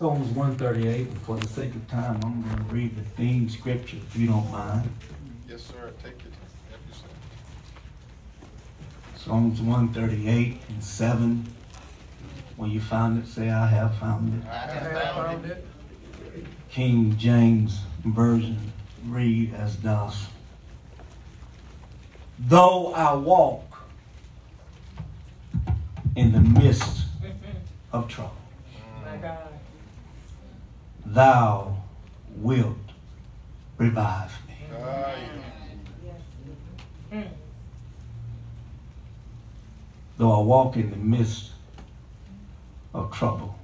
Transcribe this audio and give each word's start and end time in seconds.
Psalms 0.00 0.30
138, 0.30 1.08
and 1.08 1.18
for 1.20 1.36
the 1.36 1.46
sake 1.46 1.74
of 1.74 1.86
time, 1.86 2.18
I'm 2.24 2.40
going 2.40 2.56
to 2.56 2.62
read 2.74 2.96
the 2.96 3.02
theme 3.02 3.50
scripture, 3.50 3.98
if 3.98 4.16
you 4.16 4.28
don't 4.28 4.50
mind. 4.50 4.90
Yes, 5.46 5.60
sir. 5.60 5.92
Take 6.02 6.22
your 6.22 6.32
time. 6.32 6.40
Help 6.70 6.80
yourself. 6.88 7.12
Psalms 9.14 9.60
138 9.60 10.58
and 10.70 10.82
7. 10.82 11.46
When 12.56 12.70
you 12.70 12.80
find 12.80 13.22
it, 13.22 13.28
say, 13.28 13.50
I 13.50 13.66
have 13.66 13.94
found 13.98 14.42
it. 14.42 14.48
I 14.48 14.56
have 14.56 15.14
found 15.16 15.44
it. 15.44 15.66
King 16.70 17.18
James 17.18 17.80
Version 18.02 18.72
read 19.04 19.52
as 19.52 19.76
thus. 19.82 20.28
Though 22.38 22.94
I 22.94 23.12
walk 23.12 23.86
in 26.16 26.32
the 26.32 26.40
midst 26.40 27.02
of 27.92 28.08
trouble, 28.08 28.32
My 29.04 29.18
God. 29.18 29.59
Thou 31.12 31.76
wilt 32.36 32.76
revive 33.78 34.32
me. 34.46 34.54
Though 40.16 40.32
I 40.32 40.40
walk 40.42 40.76
in 40.76 40.90
the 40.90 40.96
midst 40.96 41.50
of 42.94 43.12
trouble, 43.12 43.58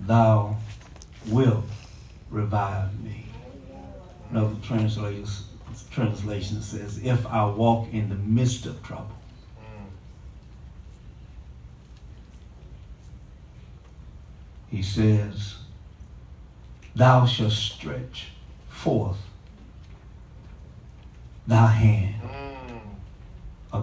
thou 0.00 0.56
wilt 1.28 1.64
revive 2.30 3.02
me. 3.02 3.26
Another 4.30 4.56
translation 4.62 6.62
says, 6.62 6.98
if 7.02 7.26
I 7.26 7.46
walk 7.46 7.88
in 7.92 8.08
the 8.08 8.14
midst 8.16 8.66
of 8.66 8.82
trouble, 8.82 9.16
he 14.70 14.82
says, 14.82 15.56
thou 16.94 17.26
shalt 17.26 17.52
stretch 17.52 18.28
forth 18.68 19.18
thy 21.46 21.66
hand 21.68 22.14
Mm. 22.22 22.80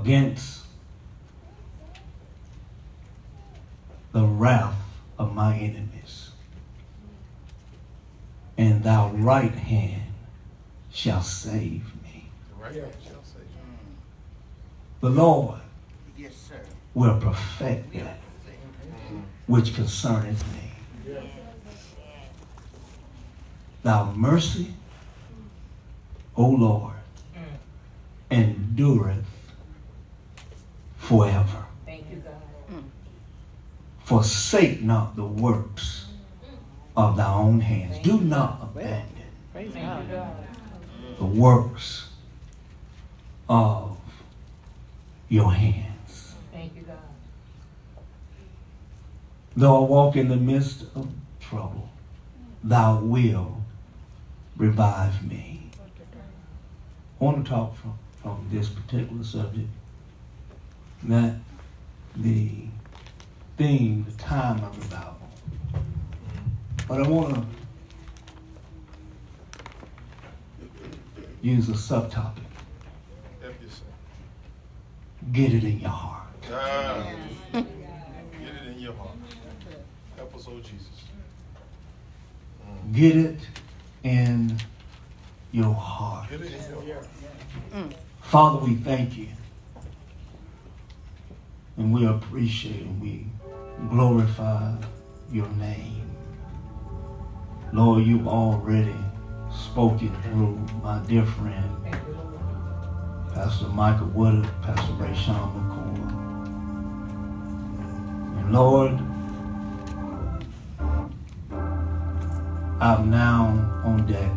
against 0.01 0.63
the 4.13 4.23
wrath 4.25 4.75
of 5.19 5.33
my 5.35 5.55
enemies, 5.57 6.31
and 8.57 8.83
thy 8.83 9.09
right 9.09 9.51
hand 9.53 10.13
shall 10.91 11.21
save 11.21 11.83
me. 12.03 12.29
The 12.49 12.63
right 12.63 12.73
hand 12.73 12.93
shall 13.03 13.23
say. 13.23 13.39
The 15.01 15.09
Lord 15.09 15.59
Yes, 16.17 16.33
sir. 16.35 16.59
will 16.93 17.19
perfect 17.19 17.93
that 17.93 18.19
Mm. 19.11 19.23
which 19.47 19.75
concerneth 19.75 20.43
me. 20.53 20.71
Thy 23.83 24.11
mercy, 24.13 24.73
O 26.35 26.47
Lord, 26.49 26.95
endureth 28.29 29.25
forever. 30.97 31.65
Thank 31.85 32.09
you, 32.11 32.17
God. 32.17 32.83
Forsake 34.03 34.81
not 34.81 35.15
the 35.15 35.25
works 35.25 36.07
of 36.97 37.15
thy 37.15 37.33
own 37.33 37.61
hands. 37.61 37.99
Do 37.99 38.19
not 38.19 38.59
abandon 38.63 39.17
Thank 39.53 39.75
you, 39.75 40.15
God. 40.15 40.35
the 41.17 41.25
works 41.25 42.09
of 43.47 43.97
your 45.29 45.53
hands. 45.53 46.33
Thank 46.51 46.75
you, 46.75 46.81
God. 46.81 46.97
Though 49.57 49.83
I 49.83 49.89
walk 49.89 50.15
in 50.15 50.27
the 50.27 50.35
midst 50.35 50.83
of 50.93 51.09
trouble, 51.39 51.89
thou 52.63 52.99
will 52.99 53.63
revive 54.55 55.27
me. 55.27 55.71
I 57.19 57.23
want 57.23 57.43
to 57.43 57.49
talk 57.49 57.75
from, 57.75 57.97
from 58.21 58.47
this 58.51 58.69
particular 58.69 59.23
subject 59.23 59.67
that 61.05 61.37
the 62.15 62.67
theme, 63.57 64.05
the 64.07 64.23
time 64.23 64.63
of 64.63 64.77
revival. 64.77 65.27
But 66.87 67.01
I 67.01 67.07
want 67.07 67.33
to 67.33 67.45
use 71.41 71.67
a 71.69 71.71
subtopic. 71.71 72.43
Get 75.31 75.51
it 75.51 75.63
in 75.63 75.79
your 75.79 75.89
heart. 75.89 76.27
Get 77.51 77.65
it 78.53 78.67
in 78.67 78.79
your 78.79 78.93
heart. 78.93 79.17
Help 80.57 80.65
oh 80.65 80.71
Jesus. 80.71 80.87
Mm. 82.65 82.95
Get 82.95 83.15
it 83.15 83.39
in 84.03 84.57
your 85.51 85.73
heart. 85.73 86.29
Get 86.29 86.41
it 86.41 86.53
in 86.53 86.87
your 86.87 86.95
heart. 86.95 87.93
Father, 88.21 88.65
we 88.65 88.75
thank 88.75 89.17
you. 89.17 89.27
And 91.77 91.93
we 91.93 92.07
appreciate 92.07 92.81
and 92.81 92.99
we 93.01 93.27
glorify 93.89 94.75
your 95.31 95.47
name. 95.49 96.09
Lord, 97.71 98.03
you've 98.05 98.27
already 98.27 98.95
spoken 99.51 100.09
through 100.23 100.57
my 100.81 100.99
dear 101.07 101.25
friend, 101.25 101.77
Thank 101.83 101.95
you, 102.07 102.13
Lord. 102.13 103.33
Pastor 103.33 103.67
Michael 103.67 104.07
Woodard, 104.07 104.49
Pastor 104.63 104.93
Ray 104.93 105.13
Sean 105.13 105.53
McCoy. 105.53 105.97
And 108.41 108.53
Lord, 108.53 108.99
I'm 112.87 113.09
now 113.09 113.47
on 113.83 114.05
deck 114.07 114.31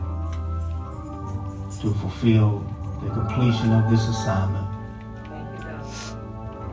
to 1.83 1.95
fulfill 2.01 2.65
the 3.01 3.11
completion 3.11 3.73
of 3.73 3.89
this 3.89 4.09
assignment 4.09 4.67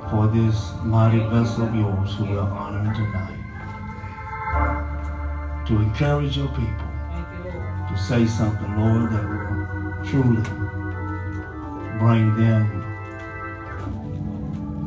for 0.10 0.26
this 0.26 0.72
mighty 0.84 1.20
vessel 1.20 1.66
of 1.68 1.76
yours 1.76 2.16
who 2.16 2.26
we 2.26 2.36
are 2.36 2.50
honoring 2.50 2.96
tonight. 2.96 3.38
To 5.68 5.76
encourage 5.76 6.36
your 6.36 6.48
people 6.48 6.88
to 7.90 7.96
say 7.96 8.26
something, 8.26 8.76
Lord, 8.76 9.12
that 9.12 9.24
will 9.30 10.04
truly 10.04 10.42
bring 12.00 12.36
them 12.38 12.82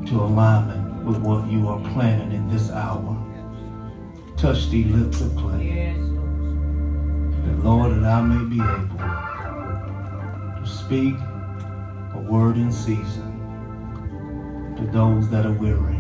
to 0.09 0.15
alignment 0.17 1.05
with 1.05 1.19
what 1.19 1.47
you 1.47 1.69
are 1.69 1.79
planning 1.93 2.33
in 2.33 2.49
this 2.49 2.69
hour. 2.73 3.17
Touch 4.37 4.69
the 4.71 4.83
lips 4.87 5.21
of 5.21 5.37
clay. 5.37 6.10
That 7.51 7.65
Lord, 7.65 7.93
that 7.93 8.05
I 8.05 8.23
may 8.23 8.45
be 8.45 8.61
able 8.61 8.97
to 10.61 10.67
speak 10.67 11.15
a 12.15 12.19
word 12.19 12.57
in 12.57 12.73
season 12.73 13.31
to 14.77 14.87
those 14.93 15.29
that 15.31 15.47
are 15.47 15.53
weary. 15.53 15.99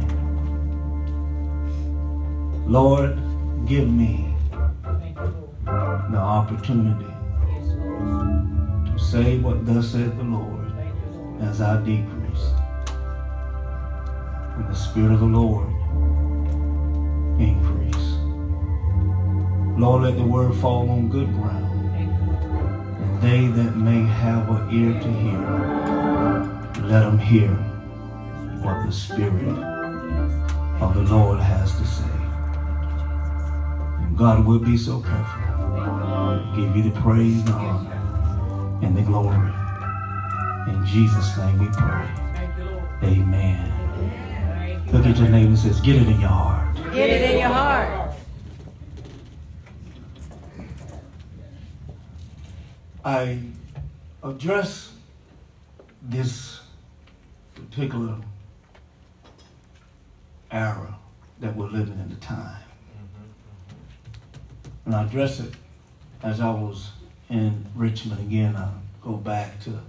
Lord, 2.66 3.18
give 3.66 3.88
me 3.88 4.34
the 5.64 6.18
opportunity 6.18 7.06
to 8.86 8.98
say 8.98 9.38
what 9.38 9.66
thus 9.66 9.92
saith 9.92 10.16
the 10.16 10.24
Lord 10.24 10.70
Lord. 10.70 11.42
as 11.42 11.60
I 11.60 11.76
decrease. 11.78 12.52
And 14.56 14.68
the 14.68 14.74
Spirit 14.74 15.12
of 15.12 15.20
the 15.20 15.26
Lord 15.26 15.69
Lord, 19.80 20.02
let 20.02 20.16
the 20.18 20.24
word 20.24 20.54
fall 20.56 20.90
on 20.90 21.08
good 21.08 21.32
ground. 21.32 21.96
And 21.96 23.22
they 23.22 23.46
that 23.46 23.76
may 23.78 24.02
have 24.02 24.50
an 24.50 24.68
ear 24.70 24.92
to 24.92 25.10
hear, 25.10 25.40
let 26.86 27.00
them 27.00 27.18
hear 27.18 27.48
what 28.60 28.84
the 28.84 28.92
Spirit 28.92 29.48
of 30.82 30.94
the 30.94 31.02
Lord 31.04 31.40
has 31.40 31.74
to 31.78 31.86
say. 31.86 32.04
And 34.04 34.18
God 34.18 34.44
will 34.44 34.58
be 34.58 34.76
so 34.76 35.00
careful. 35.00 35.40
Give 36.54 36.76
you 36.76 36.82
the 36.90 37.00
praise, 37.00 37.42
the 37.44 37.52
honor, 37.52 38.80
and 38.82 38.94
the 38.94 39.00
glory. 39.00 39.50
In 40.68 40.84
Jesus' 40.84 41.38
name 41.38 41.58
we 41.58 41.68
pray. 41.68 42.06
Amen. 43.02 43.72
Look 44.92 45.06
at 45.06 45.16
your 45.16 45.30
neighbor 45.30 45.48
and 45.48 45.58
says, 45.58 45.80
get 45.80 45.96
it 45.96 46.06
in 46.06 46.20
your 46.20 46.28
heart. 46.28 46.76
Get 46.92 47.08
it 47.08 47.30
in 47.30 47.38
your 47.38 47.48
heart. 47.48 47.99
I 53.04 53.38
address 54.22 54.92
this 56.02 56.60
particular 57.54 58.16
era 60.50 60.98
that 61.40 61.56
we're 61.56 61.68
living 61.68 61.98
in 61.98 62.10
the 62.10 62.16
time. 62.16 62.60
Mm-hmm, 62.96 63.22
mm-hmm. 63.74 64.86
And 64.86 64.94
I 64.94 65.04
address 65.04 65.40
it 65.40 65.54
as 66.22 66.40
I 66.40 66.50
was 66.50 66.90
in 67.30 67.64
Richmond 67.74 68.20
again. 68.20 68.56
I 68.56 68.68
go 69.02 69.14
back 69.14 69.60
to 69.60 69.80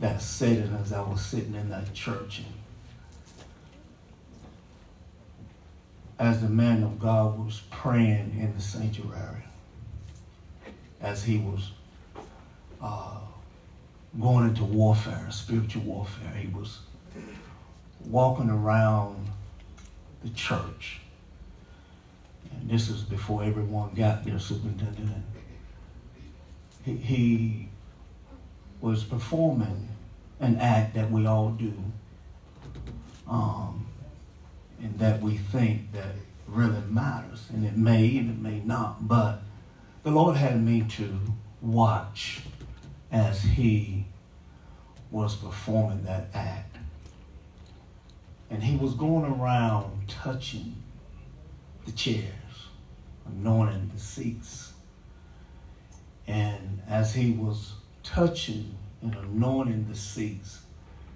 that 0.00 0.20
setting 0.20 0.74
as 0.74 0.92
I 0.92 1.00
was 1.00 1.24
sitting 1.24 1.54
in 1.54 1.70
that 1.70 1.94
church. 1.94 2.40
And 2.40 2.54
as 6.18 6.42
the 6.42 6.48
man 6.48 6.82
of 6.82 6.98
God 6.98 7.38
was 7.38 7.62
praying 7.70 8.36
in 8.38 8.54
the 8.54 8.60
sanctuary, 8.60 9.44
as 11.00 11.24
he 11.24 11.38
was 11.38 11.70
uh, 12.84 13.18
going 14.20 14.48
into 14.48 14.62
warfare, 14.62 15.26
spiritual 15.30 15.82
warfare, 15.82 16.32
he 16.34 16.48
was 16.48 16.80
walking 18.04 18.50
around 18.50 19.28
the 20.22 20.28
church. 20.30 21.00
And 22.52 22.68
this 22.68 22.88
is 22.90 23.00
before 23.00 23.42
everyone 23.42 23.94
got 23.94 24.24
there, 24.24 24.38
superintendent. 24.38 25.24
He, 26.84 26.96
he 26.96 27.68
was 28.80 29.02
performing 29.02 29.88
an 30.40 30.56
act 30.56 30.94
that 30.94 31.10
we 31.10 31.26
all 31.26 31.50
do. 31.50 31.72
Um, 33.26 33.86
and 34.82 34.98
that 34.98 35.22
we 35.22 35.38
think 35.38 35.92
that 35.92 36.14
really 36.46 36.82
matters. 36.90 37.46
And 37.50 37.64
it 37.64 37.76
may 37.76 38.18
and 38.18 38.30
it 38.30 38.38
may 38.38 38.60
not. 38.60 39.08
But 39.08 39.40
the 40.02 40.10
Lord 40.10 40.36
had 40.36 40.62
me 40.62 40.82
to 40.90 41.18
watch 41.62 42.42
as 43.14 43.42
he 43.42 44.04
was 45.12 45.36
performing 45.36 46.02
that 46.02 46.26
act. 46.34 46.76
And 48.50 48.62
he 48.62 48.76
was 48.76 48.94
going 48.94 49.24
around 49.24 50.08
touching 50.08 50.74
the 51.86 51.92
chairs, 51.92 52.66
anointing 53.24 53.92
the 53.94 54.00
seats. 54.00 54.72
And 56.26 56.82
as 56.88 57.14
he 57.14 57.30
was 57.30 57.74
touching 58.02 58.74
and 59.00 59.14
anointing 59.14 59.86
the 59.88 59.96
seats, 59.96 60.62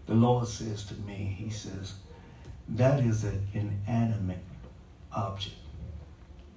the 0.07 0.15
Lord 0.15 0.47
says 0.47 0.85
to 0.85 0.95
me, 0.95 1.37
He 1.37 1.51
says, 1.51 1.95
that 2.69 3.01
is 3.01 3.25
an 3.25 3.49
inanimate 3.53 4.45
object. 5.13 5.57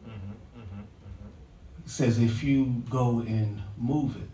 Mm-hmm, 0.06 0.60
mm-hmm, 0.60 0.82
He 1.84 1.90
says 1.90 2.20
if 2.20 2.44
you 2.44 2.84
go 2.90 3.22
and 3.22 3.62
move 3.78 4.18
it, 4.18 4.30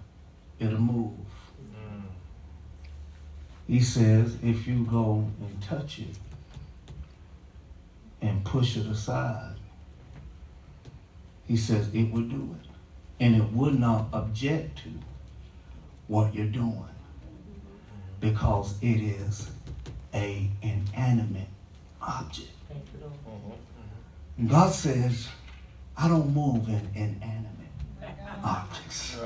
it'll 0.59 0.79
move. 0.79 1.11
mm-hmm. 1.11 2.01
He 3.67 3.79
says 3.79 4.37
if 4.43 4.67
you 4.67 4.85
go 4.85 5.29
and 5.39 5.61
touch 5.61 5.99
it 5.99 6.15
and 8.21 8.43
push 8.43 8.77
it 8.77 8.85
aside, 8.87 9.55
he 11.47 11.55
says 11.55 11.87
it 11.93 12.11
will 12.11 12.21
do 12.21 12.55
it. 12.61 12.69
And 13.19 13.35
it 13.35 13.51
would 13.51 13.79
not 13.79 14.07
object 14.13 14.79
to 14.79 14.89
what 16.07 16.33
you're 16.33 16.45
doing 16.45 16.83
because 18.19 18.75
it 18.81 19.01
is 19.01 19.49
a 20.13 20.49
inanimate 20.61 21.47
object. 22.01 22.49
Thank 22.69 22.83
you, 22.93 23.11
Lord. 23.25 23.57
And 24.37 24.49
God 24.49 24.71
says, 24.71 25.27
I 25.97 26.07
don't 26.07 26.33
move 26.33 26.67
in 26.69 26.89
inanimate 26.93 27.47
objects. 28.43 29.17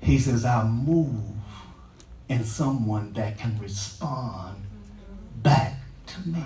He 0.00 0.18
says, 0.18 0.44
I 0.44 0.64
move 0.64 1.22
in 2.28 2.44
someone 2.44 3.12
that 3.12 3.38
can 3.38 3.58
respond 3.58 4.56
back 5.42 5.74
to 6.06 6.28
me. 6.28 6.44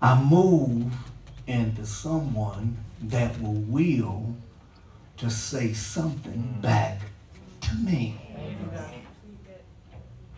I 0.00 0.20
move 0.20 0.92
into 1.46 1.86
someone 1.86 2.76
that 3.02 3.40
will 3.40 3.52
will 3.52 4.34
to 5.18 5.30
say 5.30 5.72
something 5.72 6.58
back 6.60 7.00
to 7.60 7.74
me. 7.76 8.18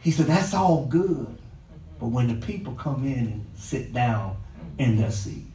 He 0.00 0.10
said, 0.10 0.26
That's 0.26 0.52
all 0.52 0.84
good. 0.84 1.38
But 1.98 2.08
when 2.08 2.28
the 2.28 2.46
people 2.46 2.74
come 2.74 3.06
in 3.06 3.18
and 3.18 3.46
sit 3.56 3.94
down 3.94 4.36
in 4.78 4.96
their 4.98 5.10
seat, 5.10 5.46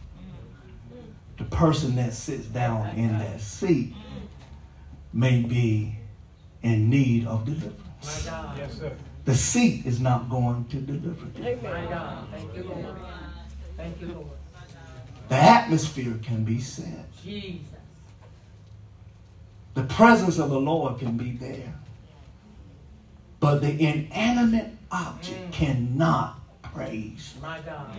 the 1.40 1.46
person 1.46 1.96
that 1.96 2.14
sits 2.14 2.46
down 2.48 2.90
in 2.98 3.18
that 3.18 3.40
seat 3.40 3.94
may 5.14 5.42
be 5.42 5.96
in 6.62 6.90
need 6.90 7.26
of 7.26 7.46
deliverance. 7.46 7.76
Yes, 8.58 8.78
sir. 8.78 8.92
The 9.24 9.36
seat 9.36 9.86
is 9.86 10.02
not 10.02 10.30
going 10.30 10.66
to 10.66 10.78
deliver 10.78 11.26
them. 11.26 11.64
My 11.64 12.26
Thank 12.32 12.56
you, 12.56 12.64
Lord. 12.64 12.96
Thank 13.78 14.02
you, 14.02 14.08
Lord. 14.08 14.28
The 15.30 15.36
atmosphere 15.36 16.20
can 16.22 16.44
be 16.44 16.60
set. 16.60 17.06
Jesus. 17.24 17.66
The 19.76 19.84
presence 19.84 20.40
of 20.40 20.50
the 20.50 20.60
Lord 20.60 21.00
can 21.00 21.16
be 21.16 21.32
there. 21.32 21.74
But 23.40 23.62
the 23.62 23.72
inanimate 23.72 24.72
object 24.92 25.52
mm. 25.52 25.54
cannot 25.54 26.40
praise. 26.64 27.36
My 27.42 27.60
God. 27.62 27.96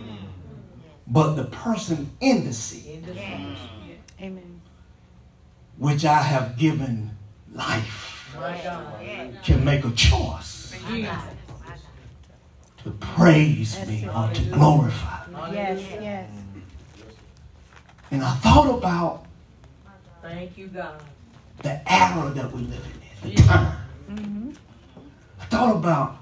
But 1.07 1.33
the 1.35 1.45
person 1.45 2.11
in 2.19 2.45
the 2.45 2.53
seat, 2.53 2.85
In 2.93 3.05
the 3.05 3.11
Amen. 4.21 4.61
which 5.77 6.05
I 6.05 6.21
have 6.21 6.57
given 6.57 7.11
life, 7.53 8.31
My 8.35 8.59
God. 8.63 9.43
can 9.43 9.65
make 9.65 9.83
a 9.83 9.91
choice 9.91 10.73
to 12.83 12.91
praise 12.99 13.85
me 13.87 14.07
or 14.07 14.31
to 14.33 14.41
glorify 14.45 15.25
me. 15.27 15.53
Yes, 15.53 15.81
yes. 16.01 16.29
And 18.11 18.23
I 18.23 18.33
thought 18.35 18.77
about 18.77 19.25
Thank 20.21 20.57
you, 20.57 20.67
God. 20.67 21.01
the 21.63 21.81
era 21.91 22.29
that 22.35 22.51
we're 22.51 22.59
living 22.59 23.01
in, 23.23 23.29
the 23.35 23.41
time. 23.41 23.77
Mm-hmm. 24.09 24.51
I 25.39 25.45
thought 25.45 25.75
about 25.75 26.17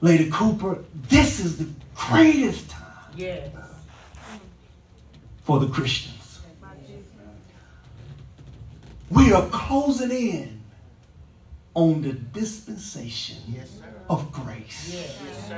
Lady 0.00 0.30
Cooper. 0.30 0.84
This 1.08 1.40
is 1.40 1.56
the 1.58 1.68
greatest 1.94 2.70
time 2.70 2.83
Yes. 3.16 3.50
for 5.42 5.60
the 5.60 5.68
Christians. 5.68 6.40
We 9.10 9.32
are 9.32 9.46
closing 9.48 10.10
in 10.10 10.60
on 11.74 12.02
the 12.02 12.12
dispensation 12.12 13.36
of 14.08 14.32
grace. 14.32 14.92
Yes. 14.92 15.52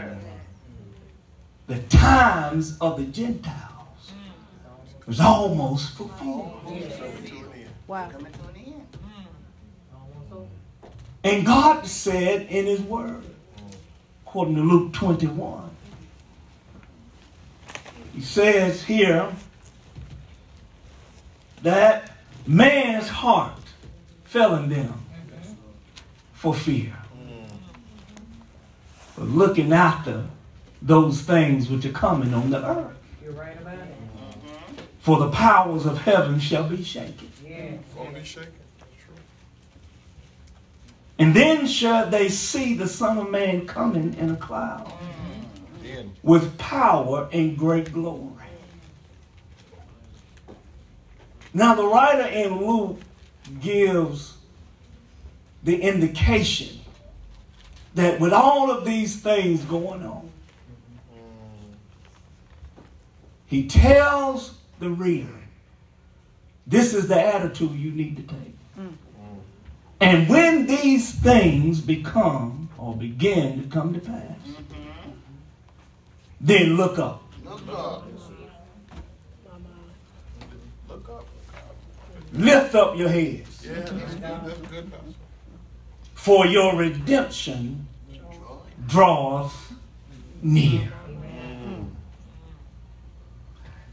The 1.67 1.79
times 1.83 2.77
of 2.81 2.99
the 2.99 3.05
Gentiles 3.05 4.13
was 5.07 5.21
almost 5.21 5.95
fulfilled. 5.97 6.61
Yes. 6.69 7.01
Wow. 7.87 8.11
And 11.25 11.45
God 11.47 11.87
said 11.87 12.43
in 12.43 12.67
His 12.67 12.81
Word, 12.81 13.25
according 14.27 14.57
to 14.57 14.63
Luke 14.63 14.93
21, 14.93 15.71
He 18.17 18.23
says 18.23 18.83
here 18.83 19.31
that 21.63 22.11
man's 22.47 23.09
heart 23.09 23.61
fell 24.25 24.57
in 24.57 24.71
them 24.71 25.05
for 26.33 26.55
fear. 26.55 26.97
For 29.15 29.21
looking 29.21 29.73
after 29.75 30.25
those 30.81 31.21
things 31.21 31.69
which 31.69 31.85
are 31.85 31.93
coming 31.93 32.33
on 32.33 32.49
the 32.49 32.67
earth. 32.67 32.97
You're 33.23 33.33
right 33.33 33.61
about 33.61 33.75
it. 33.75 33.81
Mm-hmm. 33.81 34.77
For 35.01 35.19
the 35.19 35.31
powers 35.31 35.85
of 35.85 35.99
heaven 35.99 36.41
shall 36.41 36.67
be 36.67 36.83
shaken. 36.83 37.31
Yes. 37.47 37.81
Be 38.15 38.25
shaking. 38.25 38.53
And 41.19 41.35
then 41.35 41.67
shall 41.67 42.09
they 42.09 42.31
see 42.31 42.75
the 42.75 42.89
Son 42.89 43.19
of 43.19 43.31
Man 43.31 43.67
coming 43.67 44.15
in 44.15 44.31
a 44.31 44.37
cloud 44.37 44.87
Then. 44.87 45.16
With 46.23 46.57
power 46.59 47.29
and 47.33 47.57
great 47.57 47.93
glory. 47.93 48.33
Now, 51.55 51.75
the 51.75 51.87
writer 51.87 52.27
in 52.27 52.59
Luke 52.67 53.01
gives 53.61 54.35
the 55.63 55.81
indication 55.81 56.81
that 57.95 58.21
with 58.21 58.33
all 58.33 58.71
of 58.71 58.85
these 58.85 59.17
things 59.17 59.63
going 59.63 60.05
on, 60.05 60.31
he 63.47 63.67
tells 63.67 64.59
the 64.79 64.91
reader 64.91 65.29
this 66.67 66.93
is 66.93 67.09
the 67.09 67.21
attitude 67.21 67.73
you 67.73 67.93
need 67.93 68.17
to 68.17 68.23
take. 68.23 68.57
And 70.01 70.29
when 70.29 70.67
these 70.67 71.11
things 71.13 71.81
become 71.81 72.69
or 72.77 72.95
begin 72.95 73.63
to 73.63 73.69
come 73.69 73.95
to 73.95 74.01
pass, 74.01 74.37
then 76.41 76.77
look 76.77 76.99
up. 76.99 77.23
Look 77.45 77.69
up. 77.69 78.07
Look 80.89 81.09
up. 81.09 81.27
Lift 82.33 82.75
up 82.75 82.97
your 82.97 83.09
heads. 83.09 83.67
Yeah, 83.67 83.75
that's 83.75 83.91
good. 83.91 84.23
That's 84.23 84.61
good. 84.71 84.93
For 86.15 86.47
your 86.47 86.77
redemption 86.77 87.87
draweth 88.87 89.73
near. 90.43 90.93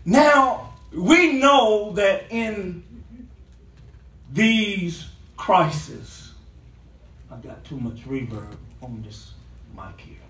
Now, 0.05 0.73
we 0.91 1.33
know 1.33 1.93
that 1.93 2.25
in 2.29 2.83
these 4.31 5.05
crises, 5.37 6.33
I've 7.31 7.41
got 7.41 7.63
too 7.63 7.79
much 7.79 8.03
reverb 8.05 8.57
on 8.81 9.01
this 9.01 9.33
mic 9.75 10.01
here. 10.01 10.22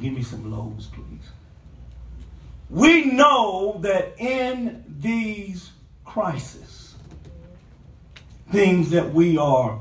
Give 0.00 0.12
me 0.12 0.22
some 0.22 0.50
lows, 0.50 0.88
please. 0.92 1.30
We 2.68 3.06
know 3.06 3.78
that 3.80 4.14
in 4.18 4.84
these 4.98 5.70
crises, 6.04 6.94
things 8.50 8.90
that 8.90 9.12
we 9.12 9.38
are 9.38 9.80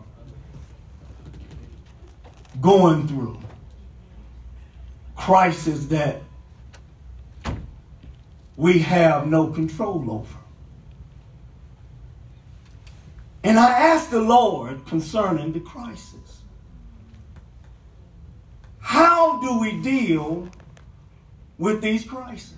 going 2.61 3.07
through, 3.07 3.39
crisis 5.15 5.87
that 5.87 6.21
we 8.55 8.79
have 8.79 9.27
no 9.27 9.47
control 9.47 10.09
over. 10.09 10.37
And 13.43 13.59
I 13.59 13.71
asked 13.71 14.11
the 14.11 14.21
Lord 14.21 14.85
concerning 14.87 15.51
the 15.51 15.59
crisis. 15.59 16.41
How 18.85 19.41
do 19.41 19.57
we 19.57 19.81
deal 19.81 20.47
with 21.57 21.81
these 21.81 22.05
crises? 22.05 22.53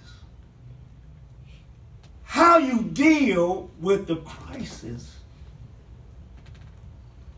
How 2.23 2.57
you 2.57 2.83
deal 2.83 3.71
with 3.79 4.07
the 4.07 4.17
crisis 4.17 5.15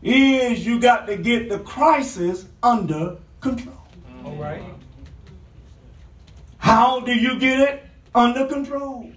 is 0.02 0.66
you 0.66 0.80
got 0.80 1.06
to 1.06 1.16
get 1.16 1.48
the 1.48 1.60
crisis 1.60 2.46
under 2.64 3.18
control. 3.38 3.76
All 4.24 4.34
right. 4.34 4.64
How 6.58 6.98
do 6.98 7.14
you 7.14 7.38
get 7.38 7.60
it 7.60 7.84
under 8.12 8.48
control? 8.48 9.12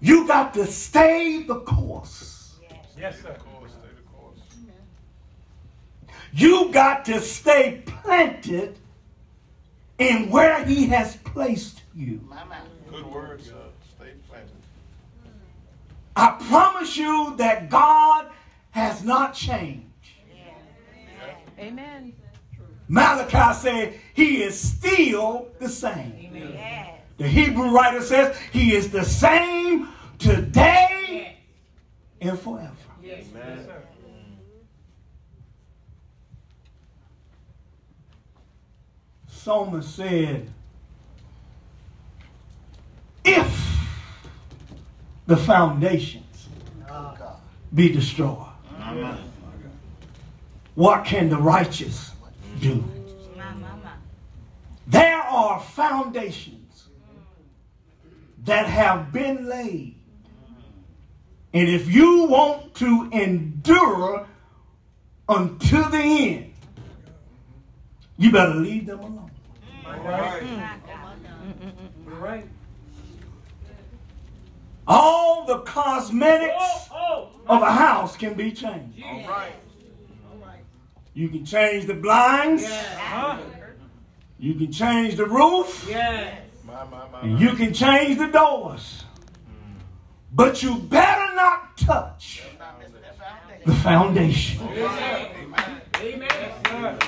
You 0.00 0.24
got 0.28 0.54
to 0.54 0.66
stay 0.66 1.42
the 1.42 1.56
course. 1.62 2.60
Yes, 2.96 3.20
sir. 3.20 3.34
Course, 3.34 3.72
stay 3.72 3.88
the 3.96 4.02
course. 4.16 4.38
You 6.32 6.70
got 6.72 7.04
to 7.06 7.20
stay 7.20 7.82
planted 7.86 8.78
in 9.98 10.30
where 10.30 10.64
he 10.64 10.86
has 10.86 11.16
placed 11.16 11.82
you. 11.94 12.20
Good 12.90 13.06
word, 13.06 13.42
sir. 13.42 13.54
Uh, 13.54 13.68
stay 13.96 14.12
planted. 14.28 14.50
I 16.16 16.36
promise 16.48 16.96
you 16.96 17.34
that 17.36 17.68
God 17.68 18.26
has 18.70 19.04
not 19.04 19.34
changed. 19.34 19.84
Amen. 21.58 22.12
Malachi 22.88 23.58
said 23.58 24.00
he 24.14 24.42
is 24.42 24.58
still 24.58 25.48
the 25.58 25.68
same. 25.68 26.14
The 27.18 27.26
Hebrew 27.26 27.70
writer 27.70 28.00
says 28.00 28.38
he 28.52 28.74
is 28.74 28.90
the 28.90 29.04
same 29.04 29.88
today 30.18 31.36
and 32.20 32.38
forever. 32.38 32.72
Yes, 33.02 33.24
Yes, 33.34 33.66
Psalmist 39.38 39.94
said, 39.94 40.50
if 43.24 43.86
the 45.26 45.36
foundations 45.36 46.48
be 47.72 47.92
destroyed, 47.92 48.46
what 50.74 51.04
can 51.04 51.28
the 51.28 51.36
righteous 51.36 52.12
do? 52.60 52.82
There 54.88 55.20
are 55.20 55.60
foundations 55.60 56.88
that 58.44 58.66
have 58.66 59.12
been 59.12 59.48
laid. 59.48 59.94
And 61.54 61.68
if 61.68 61.88
you 61.88 62.24
want 62.24 62.74
to 62.76 63.08
endure 63.12 64.26
until 65.28 65.88
the 65.90 65.98
end, 65.98 66.52
you 68.16 68.32
better 68.32 68.54
leave 68.54 68.86
them 68.86 68.98
alone. 68.98 69.27
All 69.88 70.04
right. 70.04 70.42
You're 72.06 72.14
right. 72.16 72.46
All 74.86 75.44
the 75.46 75.58
cosmetics 75.60 76.88
Oh, 76.90 77.28
of 77.46 77.62
a 77.62 77.70
house 77.72 78.16
can 78.16 78.34
be 78.34 78.52
changed. 78.52 79.02
All 79.04 79.26
right. 79.28 79.52
You 81.14 81.28
can 81.28 81.44
change 81.44 81.86
the 81.86 81.94
blinds, 81.94 82.64
Huh? 82.66 83.38
you 84.38 84.54
can 84.54 84.70
change 84.70 85.16
the 85.16 85.26
roof, 85.26 85.84
Yes. 85.88 86.42
My, 86.64 86.84
my, 86.84 87.08
my. 87.10 87.20
and 87.22 87.40
you 87.40 87.54
can 87.54 87.74
change 87.74 88.18
the 88.18 88.28
doors. 88.28 89.02
But 90.32 90.62
you 90.62 90.76
better 90.76 91.34
not 91.34 91.76
touch 91.76 92.44
the 93.66 93.74
foundation. 93.74 94.62
Amen. 94.68 95.82
Amen. 96.00 96.98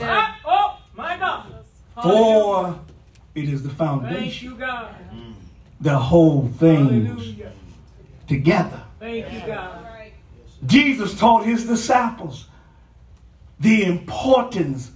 Ah, 0.00 0.38
oh, 0.46 0.78
my 0.96 1.18
God. 1.18 1.49
For 2.02 2.78
it 3.34 3.48
is 3.48 3.62
the 3.62 3.68
Thank 3.68 3.78
foundation 3.78 4.50
you, 4.50 4.56
God. 4.56 4.94
Mm. 5.12 5.34
that 5.80 5.96
hold 5.96 6.54
things 6.56 7.08
Hallelujah. 7.08 7.52
together. 8.26 8.82
Thank 8.98 9.32
you, 9.32 9.40
God. 9.46 9.86
Jesus 10.66 11.18
taught 11.18 11.44
his 11.44 11.66
disciples 11.66 12.46
the 13.60 13.84
importance 13.84 14.90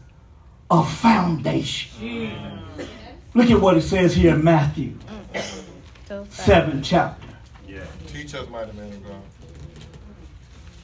of 0.71 0.91
foundation. 0.93 1.91
Jesus. 2.01 2.89
Look 3.35 3.51
at 3.51 3.61
what 3.61 3.77
it 3.77 3.83
says 3.83 4.15
here 4.15 4.35
in 4.35 4.45
Matthew, 4.45 4.97
mm. 5.33 6.31
seven 6.31 6.83
chapter. 6.83 7.27
Yeah. 7.67 7.85
Teach 8.07 8.35
us, 8.35 8.49
mighty 8.49 8.73
man 8.73 8.93
of 8.93 9.05
God. 9.05 9.23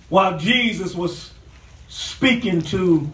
While 0.08 0.38
Jesus 0.38 0.94
was 0.94 1.32
speaking 1.88 2.62
to 2.62 3.10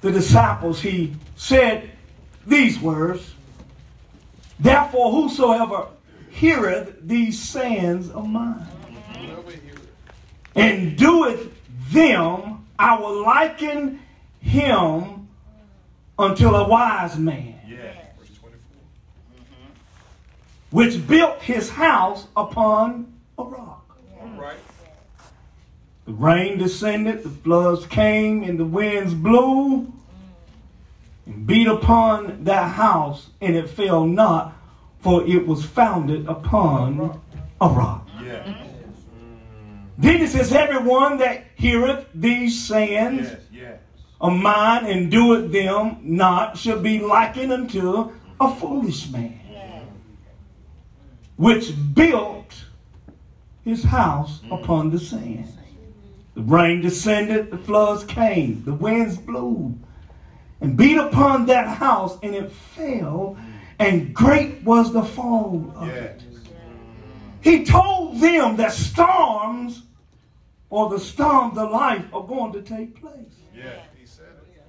the 0.00 0.10
disciples, 0.10 0.80
he 0.80 1.14
said 1.36 1.90
these 2.46 2.78
words 2.80 3.32
Therefore, 4.58 5.12
whosoever 5.12 5.86
heareth 6.30 6.96
these 7.06 7.38
sayings 7.38 8.08
of 8.10 8.26
mine 8.26 8.66
Whoever 9.14 9.50
hear 9.50 9.74
it. 9.74 9.80
and 10.54 10.96
doeth 10.96 11.52
them, 11.90 12.66
I 12.78 12.98
will 12.98 13.22
liken 13.22 14.00
him 14.40 15.28
unto 16.18 16.48
a 16.48 16.66
wise 16.68 17.18
man, 17.18 17.54
Yeah. 17.66 17.92
Verse 18.18 18.30
24. 18.38 18.58
which 20.70 21.06
built 21.06 21.40
his 21.42 21.68
house 21.68 22.26
upon 22.36 23.12
a 23.38 23.44
rock. 23.44 23.82
The 26.06 26.12
rain 26.12 26.56
descended, 26.58 27.24
the 27.24 27.28
floods 27.28 27.84
came, 27.86 28.44
and 28.44 28.58
the 28.58 28.64
winds 28.64 29.12
blew 29.12 29.92
and 31.26 31.46
beat 31.46 31.66
upon 31.66 32.44
that 32.44 32.70
house, 32.72 33.30
and 33.40 33.56
it 33.56 33.68
fell 33.68 34.06
not, 34.06 34.56
for 35.00 35.26
it 35.26 35.46
was 35.46 35.64
founded 35.64 36.26
upon 36.26 37.20
a 37.60 37.68
rock. 37.68 38.08
Yeah. 38.22 38.66
Then 39.98 40.22
it 40.22 40.28
says, 40.28 40.52
Everyone 40.52 41.18
that 41.18 41.44
heareth 41.54 42.06
these 42.14 42.66
sayings 42.66 43.28
Yes, 43.28 43.40
yes. 43.50 43.80
of 44.20 44.34
mine 44.34 44.86
and 44.86 45.10
doeth 45.10 45.52
them 45.52 45.98
not 46.02 46.56
shall 46.58 46.80
be 46.80 47.00
likened 47.00 47.52
unto 47.52 48.12
a 48.40 48.54
foolish 48.54 49.08
man, 49.10 49.40
which 51.36 51.72
built 51.94 52.64
his 53.64 53.82
house 53.82 54.40
mm. 54.40 54.62
upon 54.62 54.90
the 54.90 54.98
sand. 54.98 55.52
The 56.34 56.42
rain 56.42 56.82
descended, 56.82 57.50
the 57.50 57.56
floods 57.56 58.04
came, 58.04 58.62
the 58.64 58.74
winds 58.74 59.16
blew, 59.16 59.78
and 60.60 60.76
beat 60.76 60.96
upon 60.96 61.46
that 61.46 61.66
house, 61.68 62.18
and 62.22 62.34
it 62.34 62.50
fell, 62.50 63.36
and 63.78 64.14
great 64.14 64.62
was 64.62 64.92
the 64.92 65.02
fall 65.02 65.72
of 65.76 65.88
it. 65.88 66.22
He 67.42 67.64
told 67.64 68.20
them 68.20 68.56
that 68.56 68.72
storms 68.72 69.82
or 70.70 70.88
the 70.90 70.98
storms 70.98 71.56
of 71.58 71.70
life 71.70 72.04
are 72.12 72.26
going 72.26 72.52
to 72.52 72.62
take 72.62 73.00
place. 73.00 73.34
Yeah. 73.54 73.82
He 73.96 74.04
said 74.06 74.26
it. 74.26 74.62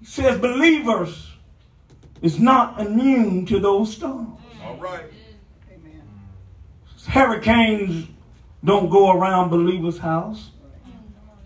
He 0.00 0.06
says 0.06 0.38
believers 0.38 1.28
is 2.22 2.38
not 2.38 2.80
immune 2.80 3.44
to 3.46 3.58
those 3.60 3.92
storms. 3.94 4.40
All 4.64 4.76
right. 4.76 5.04
Hurricanes 7.06 8.06
don't 8.64 8.88
go 8.88 9.10
around 9.10 9.50
believers' 9.50 9.98
house 9.98 10.50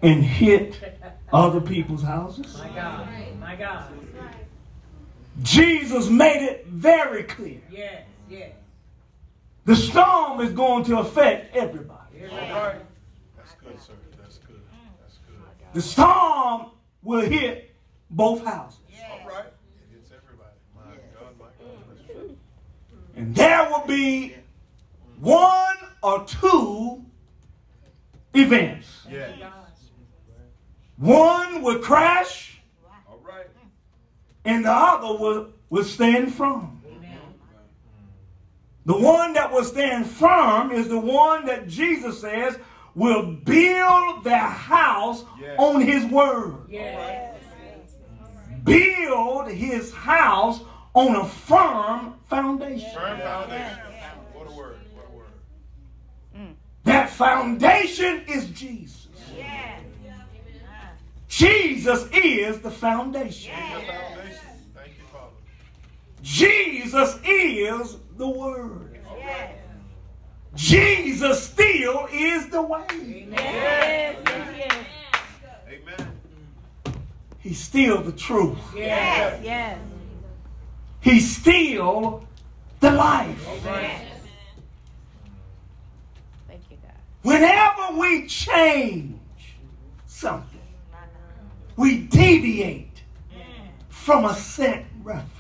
and 0.02 0.22
hit 0.22 0.95
other 1.33 1.61
people's 1.61 2.02
houses. 2.02 2.56
My 2.59 2.68
God. 2.68 3.09
My 3.40 3.56
God. 3.56 3.85
Jesus 5.42 6.09
made 6.09 6.42
it 6.42 6.66
very 6.66 7.25
clear. 7.25 7.61
Yes. 7.71 8.02
Yes. 8.28 8.52
The 9.64 9.76
storm 9.76 10.40
is 10.40 10.52
going 10.52 10.85
to 10.85 10.99
affect 10.99 11.54
everybody. 11.54 12.25
All 12.30 12.38
right. 12.38 12.76
That's 13.37 13.52
good, 13.62 13.80
sir. 13.80 13.92
That's 14.18 14.38
good. 14.38 14.61
That's 15.02 15.18
good. 15.26 15.37
The 15.75 15.83
storm 15.83 16.71
will 17.02 17.21
hit 17.21 17.75
both 18.11 18.45
houses. 18.45 18.78
All 19.11 19.28
right. 19.28 19.47
It 19.47 19.97
hits 19.97 20.11
everybody. 20.12 20.56
My 20.75 20.83
God, 21.18 21.38
my 21.38 21.47
God. 21.59 21.83
That's 21.90 22.06
true. 22.06 22.37
And 23.16 23.35
there 23.35 23.68
will 23.68 23.87
be 23.87 24.37
one 25.21 25.76
or 26.02 26.25
two 26.25 27.04
events. 28.35 29.06
Yeah. 29.11 29.33
One 30.98 31.62
would 31.62 31.82
crash, 31.82 32.58
All 33.08 33.20
right. 33.26 33.46
and 34.44 34.64
the 34.64 34.72
other 34.72 35.18
would, 35.18 35.52
will 35.70 35.84
stand 35.84 36.34
firm. 36.34 36.72
The 38.86 38.96
one 38.96 39.32
that 39.32 39.50
will 39.52 39.64
stand 39.64 40.06
firm 40.06 40.70
is 40.70 40.88
the 40.88 40.98
one 40.98 41.46
that 41.46 41.66
Jesus 41.66 42.20
says 42.20 42.56
will 42.94 43.32
build 43.32 44.22
their 44.22 44.38
house 44.38 45.24
Yes. 45.40 45.56
on 45.58 45.80
his 45.80 46.04
word. 46.06 46.54
Yes. 46.68 47.34
Build 48.62 49.48
his 49.48 49.92
house 49.92 50.60
on 50.94 51.16
a 51.16 51.24
firm 51.24 52.14
foundation. 52.28 52.88
Firm 52.94 53.18
foundation. 53.18 53.78
What 54.32 54.46
a 54.46 54.52
word. 54.52 54.76
What 54.94 55.06
a 55.08 55.16
word. 55.16 56.54
That 56.84 57.10
foundation 57.10 58.22
is 58.28 58.46
Jesus. 58.50 59.05
Jesus 61.36 62.08
is 62.14 62.60
the 62.60 62.70
foundation. 62.70 63.52
Your 63.70 63.80
foundation. 63.80 64.40
Thank 64.74 64.92
you, 64.96 65.04
Father. 65.12 65.34
Jesus 66.22 67.18
is 67.26 67.98
the 68.16 68.26
Word. 68.26 68.98
Jesus 70.54 71.42
still 71.42 72.08
is 72.10 72.48
the 72.48 72.62
way. 72.62 72.86
Yes, 73.30 74.16
yes, 74.24 74.56
yes. 74.56 74.72
Amen. 75.68 76.10
He's 77.40 77.60
still 77.60 78.00
the 78.00 78.12
truth. 78.12 78.56
Yes. 78.74 79.38
Yes. 79.44 79.78
He's 81.02 81.36
still 81.36 82.26
the 82.80 82.92
life. 82.92 83.46
Thank 86.48 86.62
you, 86.70 86.78
God. 86.82 86.96
Whenever 87.20 88.00
we 88.00 88.26
change 88.26 89.18
something, 90.06 90.55
we 91.76 91.99
deviate 92.02 93.02
from 93.88 94.25
a 94.25 94.35
set 94.35 94.85
reference. 95.02 95.33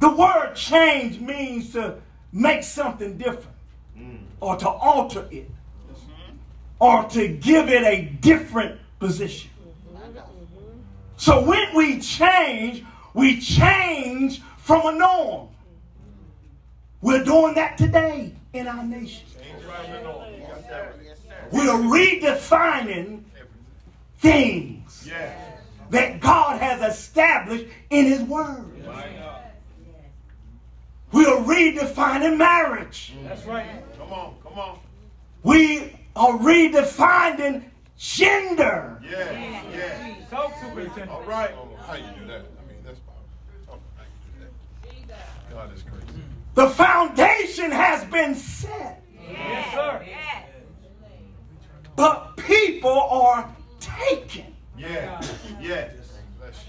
The 0.00 0.10
word 0.10 0.54
change 0.54 1.20
means 1.20 1.72
to 1.72 1.96
make 2.32 2.62
something 2.62 3.16
different 3.16 3.56
mm. 3.98 4.18
or 4.40 4.56
to 4.56 4.68
alter 4.68 5.26
it 5.30 5.50
or 6.78 7.04
to 7.04 7.28
give 7.28 7.68
it 7.68 7.82
a 7.82 8.02
different 8.20 8.78
position. 8.98 9.50
So 11.16 11.42
when 11.42 11.74
we 11.74 11.98
change, 12.00 12.84
we 13.14 13.40
change 13.40 14.42
from 14.58 14.86
a 14.86 14.98
norm. 14.98 15.48
We're 17.00 17.24
doing 17.24 17.54
that 17.54 17.78
today 17.78 18.34
in 18.52 18.68
our 18.68 18.84
nation. 18.84 19.24
Change 21.52 21.64
it 21.64 21.78
from 21.78 21.78
the 21.78 21.82
norm. 21.82 21.98
You 21.98 22.20
got 22.20 22.30
that 22.30 22.30
right. 22.30 22.30
We're 22.30 22.30
redefining 22.30 23.22
things 24.18 25.08
that 25.90 26.20
God 26.20 26.60
has 26.60 26.94
established 26.94 27.66
in 27.90 28.06
His 28.06 28.22
Word. 28.22 28.72
We're 31.12 31.24
redefining 31.24 32.36
marriage. 32.36 33.14
That's 33.24 33.44
right. 33.46 33.66
Come 33.96 34.12
on. 34.12 34.34
Come 34.42 34.58
on. 34.58 34.78
We 35.44 35.96
are 36.16 36.32
redefining 36.32 37.62
gender. 37.96 39.00
Yeah. 39.02 39.62
Yeah. 39.72 40.14
Talk 40.30 40.52
superintendent. 40.60 41.10
All 41.10 41.22
right. 41.22 41.52
Oh, 41.56 41.68
how 41.86 41.94
you 41.94 42.02
do 42.20 42.26
that? 42.26 42.42
I 42.42 42.68
mean, 42.68 42.82
that's 42.84 42.98
powerful. 43.00 43.80
How 43.96 44.02
you 44.02 44.40
do 44.90 45.06
that? 45.08 45.54
God 45.54 45.74
is 45.74 45.82
crazy. 45.82 46.20
The 46.54 46.68
foundation 46.70 47.70
has 47.70 48.04
been 48.06 48.34
set, 48.34 49.02
Yes, 49.30 49.74
sir. 49.74 50.04
But 51.96 52.36
people 52.36 52.90
are 52.90 53.48
taking 53.80 54.54
Yeah. 54.78 55.20
Yeah. 55.60 55.88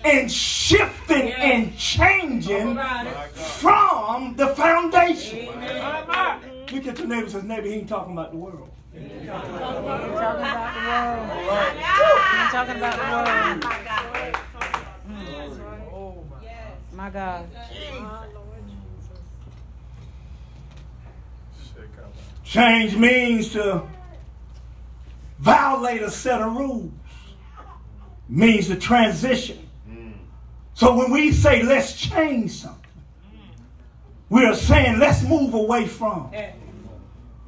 And 0.04 0.32
shifting 0.32 1.32
and 1.34 1.78
changing 1.78 2.72
About 2.72 3.06
My 3.06 3.10
it. 3.10 3.13
God. 3.13 3.28
from 3.36 4.36
the 4.36 4.48
foundation. 4.48 5.48
My, 5.60 6.06
my. 6.06 6.40
Look 6.72 6.88
at 6.88 6.98
your 7.00 7.08
neighbor 7.08 7.30
says, 7.30 7.44
neighbor, 7.44 7.68
he 7.68 7.74
ain't 7.76 7.90
talking 7.90 8.13
about 8.13 8.32
the 8.32 8.38
world. 8.38 8.70
You're 8.94 9.04
talking 9.34 9.56
about 9.56 10.02
the 10.02 10.10
world. 10.10 10.20
All 10.20 10.38
right. 11.48 11.76
You're 12.34 12.52
talking 12.52 12.78
about 12.78 12.96
the 12.98 13.06
world. 13.13 13.74
My 16.94 17.10
God. 17.12 17.48
Shit, 21.76 21.96
come. 21.96 22.06
Change 22.44 22.96
means 22.98 23.50
to 23.54 23.84
violate 25.39 26.02
a 26.02 26.12
set 26.12 26.41
of 26.41 26.56
rules. 26.56 26.91
Means 28.30 28.67
to 28.67 28.76
transition. 28.76 29.69
So 30.73 30.95
when 30.95 31.12
we 31.12 31.32
say 31.32 31.63
let's 31.63 31.93
change 32.00 32.52
something, 32.52 32.84
we 34.30 34.45
are 34.45 34.54
saying 34.54 35.00
let's 35.00 35.23
move 35.23 35.54
away 35.54 35.88
from 35.88 36.32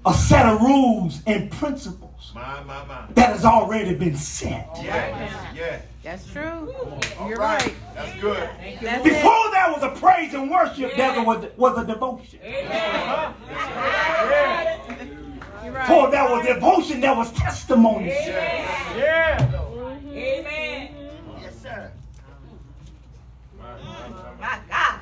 a 0.06 0.13
set 0.13 0.45
of 0.45 0.62
rules 0.62 1.21
and 1.28 1.52
principles 1.52 2.32
My, 2.34 2.63
my, 2.63 2.86
my. 2.86 3.06
that 3.15 3.32
has 3.34 3.43
already 3.45 3.93
been 3.93 4.15
set. 4.15 4.69
Yes, 4.82 5.34
Yeah. 5.56 5.82
That's 6.02 6.25
true. 6.32 6.73
All 7.19 7.28
You're 7.28 7.38
right. 7.38 7.62
right. 7.62 7.75
That's 7.93 8.21
good. 8.21 8.49
That's 8.82 9.02
it. 9.02 9.04
Before 9.04 9.52
there 9.52 9.69
was 9.73 9.84
a 9.84 9.89
praise 9.99 10.34
and 10.34 10.49
worship, 10.49 10.95
there 10.95 11.21
was, 11.21 11.45
was 11.58 11.78
a 11.78 11.86
devotion. 11.86 12.39
Yeah. 12.41 13.34
You're 15.70 15.78
right. 15.78 15.88
Before 15.88 16.10
there 16.12 16.24
was 16.24 16.46
devotion, 16.48 17.02
that 17.02 17.16
was 17.16 17.32
testimony. 17.34 18.08
Yeah. 18.08 19.38
Amen. 20.12 20.90
My, 23.58 23.78
my, 24.40 24.60
my. 24.70 25.00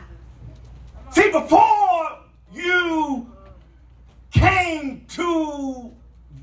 See, 1.12 1.32
before 1.32 2.20
you 2.54 3.32
came 4.32 5.06
to 5.10 5.92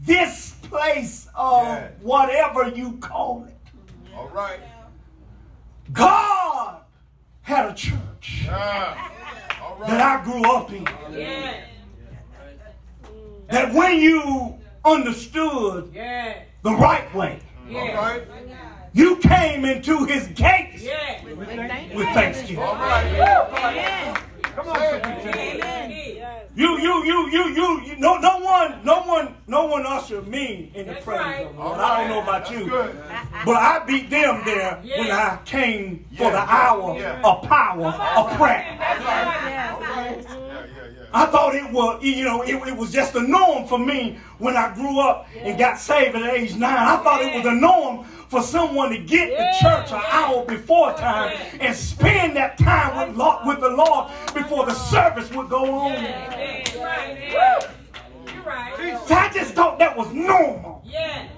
this 0.07 0.55
place 0.63 1.29
of 1.35 1.65
Yeah. 1.67 1.89
whatever 2.01 2.69
you 2.69 2.93
call 2.97 3.47
it, 3.47 3.57
All 4.17 4.29
right. 4.29 4.61
God 5.93 6.79
had 7.43 7.67
a 7.67 7.75
church 7.75 8.47
Ah. 8.49 9.13
All 9.63 9.77
that. 9.87 10.01
I 10.01 10.25
grew 10.25 10.43
up 10.51 10.73
in. 10.73 10.87
Yeah. 13.55 13.67
That 13.67 13.75
when 13.75 14.01
you 14.01 14.55
understood 14.85 15.91
Yeah. 15.95 16.35
the 16.63 16.73
right 16.73 17.13
way, 17.15 17.39
Yeah. 17.69 17.97
right. 17.97 18.23
you 18.93 19.17
came 19.17 19.65
into 19.65 20.05
his 20.05 20.27
gates 20.29 20.83
Yeah. 20.83 21.23
With 21.25 21.49
thank- 21.49 21.95
with 21.95 22.09
thanksgiving. 22.09 22.63
All 22.65 22.75
right. 22.77 24.15
Come 24.57 24.69
on. 24.69 24.77
Amen. 24.77 25.91
You, 26.57 26.79
you, 26.79 27.05
you, 27.05 27.29
you, 27.33 27.49
you, 27.49 27.81
you, 27.83 27.97
no, 27.99 28.17
no 28.19 28.39
one, 28.39 28.79
no 28.85 29.03
one, 29.03 29.35
no 29.49 29.65
one 29.67 29.85
ushered 29.85 30.29
me 30.29 30.71
in 30.77 30.87
the 30.87 30.93
That's 30.93 31.05
presence 31.05 31.27
right. 31.27 31.47
of 31.47 31.57
the 31.57 31.61
Lord. 31.61 31.81
I 31.81 31.99
don't 32.01 32.11
know 32.11 32.23
about 32.23 32.45
That's 32.45 32.51
you, 32.53 32.69
good. 32.69 32.97
but 33.45 33.57
I 33.57 33.85
beat 33.85 34.09
them 34.11 34.43
there 34.45 34.81
when 34.97 35.11
I 35.11 35.39
came 35.45 36.07
for 36.17 36.31
the 36.31 36.39
hour 36.39 36.97
Yeah. 36.97 37.21
of 37.25 37.43
power 37.49 37.87
of 38.17 38.37
prayer. 38.39 38.79
Yes, 41.15 41.23
yes. 41.23 41.23
Yeah, 41.23 41.23
yeah, 41.23 41.23
yeah. 41.23 41.23
I 41.23 41.27
thought 41.27 41.55
it 41.55 41.73
was, 41.73 42.03
you 42.03 42.25
know, 42.25 42.43
it, 42.43 42.69
it 42.69 42.77
was 42.77 42.91
just 42.93 43.15
a 43.15 43.21
norm 43.21 43.67
for 43.67 43.79
me 43.79 44.19
when 44.39 44.57
I 44.57 44.75
grew 44.75 45.01
up 45.01 45.29
and 45.37 45.59
got 45.59 45.79
saved 45.79 46.17
at 46.17 46.35
age 46.35 46.55
nine. 46.57 46.77
I 46.77 46.97
thought 47.03 47.23
it 47.23 47.35
was 47.35 47.47
a 47.47 47.55
norm 47.55 48.05
for 48.29 48.43
someone 48.43 48.91
to 48.91 48.99
get 48.99 49.31
to 49.31 49.53
church 49.63 49.93
an 49.93 50.03
hour 50.11 50.45
before 50.45 50.93
time 50.95 51.37
and 51.61 51.77
spend 51.77 52.37
that 52.37 52.59
time 52.59 53.09
with, 53.09 53.17
Lord, 53.17 53.47
with 53.47 53.61
the 53.61 53.71
Lord 53.71 54.11
before 54.35 54.67
the 54.67 54.75
service 54.75 55.31
would 55.33 55.49
go 55.49 55.65
on. 55.73 55.93
Amen. 55.93 56.65
Right. 56.81 57.31
You're 58.35 58.43
right. 58.43 59.01
So 59.07 59.15
I 59.15 59.31
just 59.33 59.55
thought 59.55 59.79
that 59.79 59.97
was 59.97 60.13
normal. 60.13 60.83
Yeah. 60.85 61.29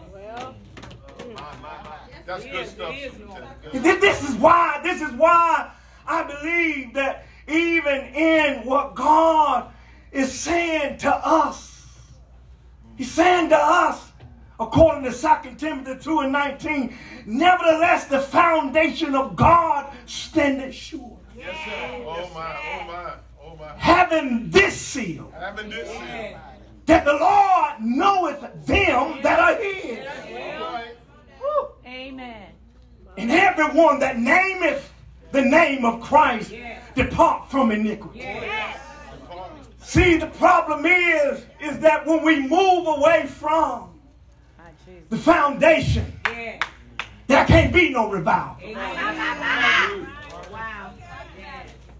My, 1.35 1.35
my, 1.35 1.83
my. 1.83 1.99
That's 2.25 2.45
good 2.45 2.67
stuff. 2.67 2.95
Superintendent. 2.99 3.73
Good. 3.73 4.01
This 4.01 4.29
is 4.29 4.35
why, 4.37 4.81
this 4.83 5.03
is 5.03 5.13
why 5.13 5.71
I 6.07 6.23
believe 6.23 6.95
that 6.95 7.26
even 7.49 8.01
in 8.15 8.65
what 8.65 8.95
God 8.95 9.71
is 10.13 10.33
saying 10.33 10.99
to 10.99 11.15
us, 11.15 11.87
He's 12.97 13.11
saying 13.13 13.51
to 13.51 13.57
us, 13.57 14.11
according 14.59 15.05
to 15.05 15.13
2 15.13 15.55
Timothy 15.57 16.03
2 16.03 16.21
and 16.21 16.33
19, 16.33 16.97
nevertheless 17.27 18.07
the 18.07 18.21
foundation 18.21 19.15
of 19.15 19.37
God 19.37 19.93
standeth 20.07 20.75
sure. 20.75 21.19
Yes, 21.37 21.55
sir. 21.65 22.05
Oh, 22.07 22.31
my. 22.35 22.57
Oh, 22.57 22.87
my. 22.87 23.13
Oh, 23.45 23.57
my. 23.57 23.77
Having 23.77 24.51
this 24.51 24.75
seal, 24.75 25.31
Having 25.39 25.69
this 25.71 25.91
seal. 25.91 26.41
that 26.87 27.05
the 27.05 27.13
Lord 27.13 27.75
knoweth 27.81 28.41
them 28.67 29.23
that 29.23 29.39
are 29.39 29.63
his. 29.63 30.07
Amen. 31.87 32.53
And 33.17 33.31
everyone 33.31 34.01
that 34.01 34.17
nameth 34.17 34.83
the 35.33 35.43
name 35.43 35.85
of 35.85 36.01
Christ 36.01 36.53
depart 36.95 37.51
from 37.51 37.71
iniquity. 37.71 38.27
See, 39.81 40.17
the 40.17 40.27
problem 40.27 40.85
is, 40.87 41.45
is 41.61 41.79
that 41.81 42.05
when 42.07 42.25
we 42.25 42.41
move 42.41 42.87
away 42.89 43.27
from 43.27 43.91
the 45.11 45.17
foundation, 45.17 46.13
Yeah. 46.29 46.59
there 47.29 47.45
can't 47.45 47.73
be 47.73 47.91
no 47.91 48.11
revival. 48.11 48.57
Wow. 50.51 50.93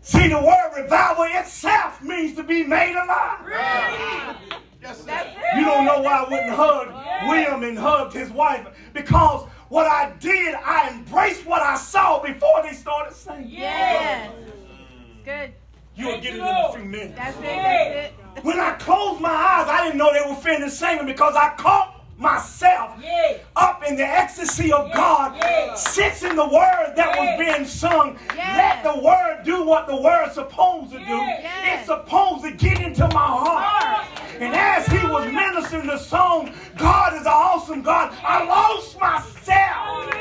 See, 0.03 0.29
the 0.29 0.41
word 0.41 0.73
revival 0.83 1.25
itself 1.31 2.03
means 2.03 2.35
to 2.37 2.43
be 2.43 2.65
made 2.65 2.95
alive. 2.97 4.37
Yes, 4.83 5.05
sir. 5.05 5.21
You 5.57 5.65
don't 5.65 5.85
know 5.85 6.01
why 6.01 6.25
I 6.25 6.29
wouldn't 6.31 6.51
hug 6.51 7.29
William 7.29 7.63
and 7.65 7.79
hugged 7.79 8.13
his 8.15 8.31
wife 8.31 8.67
because 8.93 9.49
what 9.69 9.87
I 9.87 10.13
did, 10.19 10.55
I 10.55 10.91
embraced 10.91 11.47
what 11.47 11.63
I 11.63 11.77
saw 11.77 12.23
before 12.23 12.63
they 12.63 12.73
started 12.73 13.15
singing. 13.15 13.49
Yes. 13.49 14.33
It's 14.39 15.25
good. 15.25 15.53
You'll 15.95 16.21
get 16.21 16.35
it 16.35 16.41
in 16.41 16.43
a 16.43 16.73
few 16.73 16.85
minutes. 16.85 17.15
That's 17.17 17.37
it. 17.39 17.43
That's 17.43 18.39
it. 18.39 18.45
When 18.45 18.61
I 18.61 18.73
closed 18.73 19.21
my 19.21 19.31
eyes, 19.31 19.67
I 19.69 19.85
didn't 19.85 19.99
know 19.99 20.13
they 20.13 20.29
were 20.29 20.37
finished 20.37 20.79
singing 20.79 21.07
because 21.07 21.35
I 21.35 21.55
caught 21.57 21.96
myself 22.19 22.93
Yeah. 23.03 23.39
up 23.55 23.83
in 23.87 23.97
the 23.97 24.07
ecstasy 24.07 24.73
of 24.73 24.93
God, 24.93 25.37
yeah. 25.37 25.75
in 26.23 26.37
the 26.37 26.45
word 26.49 26.95
that 26.97 27.17
was 27.17 27.39
being 27.39 27.67
sung. 27.67 28.19
Let 28.37 28.83
the 28.83 28.99
word 29.01 29.43
do 29.45 29.63
what 29.65 29.87
the 29.87 29.97
word's 29.97 30.35
supposed 30.35 30.93
to 30.93 30.99
do. 30.99 31.05
Yeah. 31.05 31.75
It's 31.75 31.87
supposed 31.87 32.45
to 32.45 32.53
get 32.53 32.81
into 32.81 33.07
my 33.09 33.27
heart. 33.27 34.07
And 34.41 34.55
as 34.55 34.87
he 34.87 35.07
was 35.07 35.31
ministering 35.33 35.87
the 35.87 35.99
song, 35.99 36.53
God 36.77 37.15
is 37.15 37.23
an 37.23 37.27
awesome 37.29 37.83
God, 37.83 38.15
I 38.23 38.45
lost 38.45 38.99
myself 38.99 40.13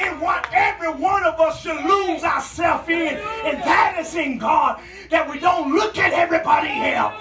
in 0.00 0.20
what 0.20 0.48
every 0.52 0.90
one 0.90 1.24
of 1.24 1.38
us 1.40 1.60
should 1.60 1.84
lose 1.84 2.22
ourselves 2.24 2.88
in, 2.88 3.16
and 3.44 3.58
that 3.58 3.96
is 3.98 4.14
in 4.14 4.38
God, 4.38 4.80
that 5.10 5.28
we 5.28 5.38
don't 5.38 5.74
look 5.74 5.98
at 5.98 6.12
everybody 6.12 6.70
else. 6.92 7.14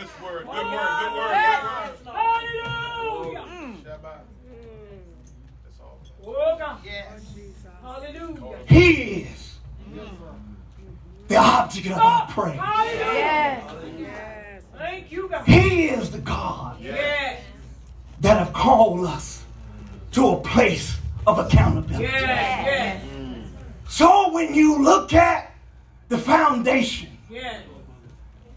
Good 0.00 0.08
word, 0.22 0.46
good 0.46 0.48
word, 0.48 0.56
good 0.56 1.12
word, 1.12 1.92
good 1.98 2.06
word. 2.06 2.14
Hallelujah. 2.14 3.44
Shabach. 3.84 4.22
That's 5.62 5.80
all. 5.80 6.00
Oh, 6.26 6.56
God. 6.58 6.78
Hallelujah. 7.82 8.58
He 8.66 8.92
is 9.24 9.58
the 11.28 11.36
object 11.36 11.86
of 11.88 11.92
our 11.98 12.26
oh, 12.26 12.32
praise. 12.32 12.58
Hallelujah. 12.58 13.98
Yes. 13.98 14.62
Thank 14.78 15.12
you, 15.12 15.28
God. 15.28 15.46
He 15.46 15.88
is 15.90 16.10
the 16.10 16.18
God 16.20 16.80
Yes. 16.80 17.42
that 18.22 18.38
have 18.38 18.54
called 18.54 19.04
us 19.04 19.44
to 20.12 20.28
a 20.28 20.40
place 20.40 20.96
of 21.26 21.38
accountability. 21.38 22.04
Yes. 22.04 22.22
Yes. 22.22 23.04
Mm. 23.04 23.44
So 23.86 24.32
when 24.32 24.54
you 24.54 24.82
look 24.82 25.12
at 25.12 25.54
the 26.08 26.16
foundation, 26.16 27.18
Yes. 27.28 27.64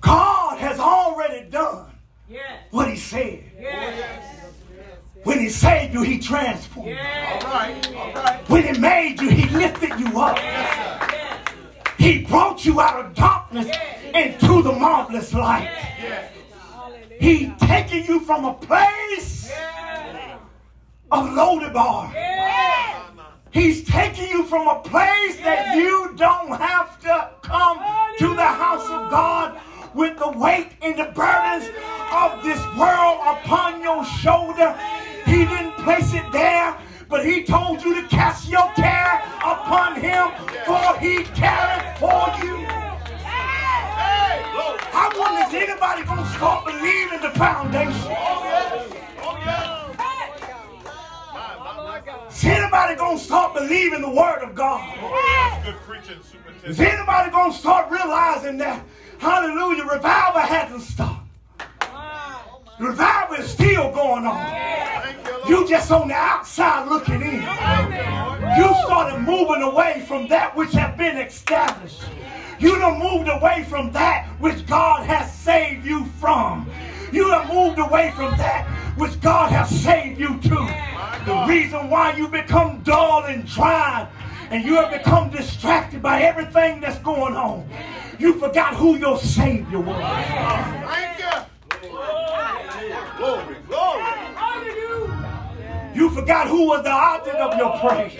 God 0.03 0.57
has 0.57 0.79
already 1.23 1.49
done 1.49 1.85
Yes. 2.29 2.41
what 2.71 2.89
he 2.89 2.95
said. 2.97 3.43
Yes. 3.59 4.29
When 5.23 5.39
he 5.39 5.49
saved 5.49 5.93
you, 5.93 6.01
he 6.01 6.19
transformed 6.19 6.89
you. 6.89 6.95
Yes. 6.95 7.43
All 7.43 7.51
right, 7.51 7.95
all 7.95 8.13
right. 8.23 8.49
When 8.49 8.63
he 8.73 8.79
made 8.79 9.21
you, 9.21 9.29
he 9.29 9.47
lifted 9.55 9.97
you 9.99 10.19
up. 10.19 10.37
Yes. 10.37 11.49
He 11.97 12.23
brought 12.25 12.65
you 12.65 12.81
out 12.81 13.05
of 13.05 13.13
darkness 13.15 13.67
into 14.13 14.61
the 14.61 14.73
marvelous 14.73 15.33
light. 15.33 15.69
Yes. 16.01 16.31
He 17.19 17.53
taken 17.59 18.03
you 18.03 18.19
from 18.21 18.43
a 18.45 18.53
place 18.53 19.47
Yes. 19.49 20.39
of 21.11 21.25
Lodabar. 21.29 22.11
Yes. 22.13 22.95
He's 23.51 23.83
taking 23.85 24.27
you 24.29 24.43
from 24.45 24.67
a 24.67 24.79
place 24.81 25.37
that 25.41 25.75
you 25.77 26.13
don't 26.17 26.59
have 26.59 26.99
to 27.01 27.29
come 27.43 27.77
to 28.17 28.35
the 28.35 28.43
house 28.43 28.83
of 28.89 29.09
God 29.11 29.57
with 29.93 30.17
the 30.17 30.29
weight 30.31 30.71
and 30.81 30.97
the 30.97 31.11
burdens 31.15 31.69
of 32.11 32.43
this 32.43 32.59
world 32.77 33.19
upon 33.25 33.81
your 33.81 34.03
shoulder. 34.05 34.77
He 35.25 35.45
didn't 35.45 35.73
place 35.83 36.13
it 36.13 36.29
there, 36.31 36.77
but 37.09 37.25
he 37.25 37.43
told 37.43 37.83
you 37.83 38.01
to 38.01 38.07
cast 38.07 38.49
your 38.49 38.71
care 38.75 39.21
upon 39.43 39.99
him, 39.99 40.29
for 40.65 40.97
he 40.99 41.23
cared 41.35 41.97
for 41.97 42.33
you. 42.43 42.65
I 44.95 45.09
wonder 45.17 45.47
is 45.47 45.69
anybody 45.69 46.03
gonna 46.03 46.29
start 46.35 46.65
believing 46.65 47.21
the 47.21 47.31
foundation? 47.31 48.15
Oh. 48.15 48.89
Oh. 49.21 49.53
Is 52.29 52.45
anybody 52.45 52.95
gonna 52.95 53.17
start 53.17 53.53
believing 53.53 54.01
the 54.01 54.09
word 54.09 54.43
of 54.43 54.55
God? 54.55 54.81
That's 54.99 55.65
good 55.65 55.75
preaching, 55.81 56.19
Is 56.63 56.79
anybody 56.79 57.31
gonna 57.31 57.53
start 57.53 57.89
realizing 57.91 58.57
that, 58.57 58.83
hallelujah, 59.23 59.85
revival 59.85 60.41
hasn't 60.41 60.81
stopped? 60.81 61.27
Revival 62.79 63.37
is 63.37 63.49
still 63.49 63.91
going 63.93 64.25
on. 64.25 65.47
You, 65.47 65.67
just 65.67 65.91
on 65.91 66.09
the 66.09 66.13
outside 66.13 66.89
looking 66.89 67.21
in. 67.21 67.41
You 68.57 68.67
started 68.83 69.19
moving 69.19 69.63
away 69.63 70.03
from 70.07 70.27
that 70.27 70.55
which 70.55 70.73
have 70.73 70.97
been 70.97 71.17
established. 71.17 72.01
You 72.59 72.77
done 72.79 72.99
moved 72.99 73.29
away 73.29 73.65
from 73.69 73.91
that 73.93 74.27
which 74.39 74.65
God 74.65 75.05
has 75.05 75.33
saved 75.33 75.85
you 75.85 76.05
from. 76.19 76.69
You 77.11 77.29
have 77.29 77.47
moved 77.47 77.79
away 77.79 78.11
from 78.15 78.35
that 78.37 78.67
which 78.97 79.19
God 79.21 79.51
has 79.51 79.69
saved 79.69 80.19
you 80.19 80.39
to. 80.41 81.25
The 81.25 81.45
reason 81.47 81.89
why 81.89 82.15
you 82.17 82.27
become 82.27 82.81
dull 82.83 83.23
and 83.23 83.45
dry 83.45 84.09
and 84.49 84.63
you 84.63 84.75
have 84.75 84.91
become 84.91 85.29
distracted 85.29 86.01
by 86.01 86.21
everything 86.21 86.81
that's 86.81 86.99
going 86.99 87.35
on. 87.35 87.67
You 88.23 88.31
forgot 88.39 88.73
who 88.75 88.95
your 88.95 89.17
Savior 89.17 89.81
was. 89.81 89.97
Thank 89.97 91.19
you. 91.19 91.89
Glory, 93.17 93.55
glory. 93.67 94.01
Hallelujah. 94.01 95.91
You 95.93 96.09
forgot 96.09 96.47
who 96.47 96.67
was 96.67 96.83
the 96.85 96.89
object 96.89 97.35
of 97.35 97.57
your 97.57 97.77
praise. 97.79 98.13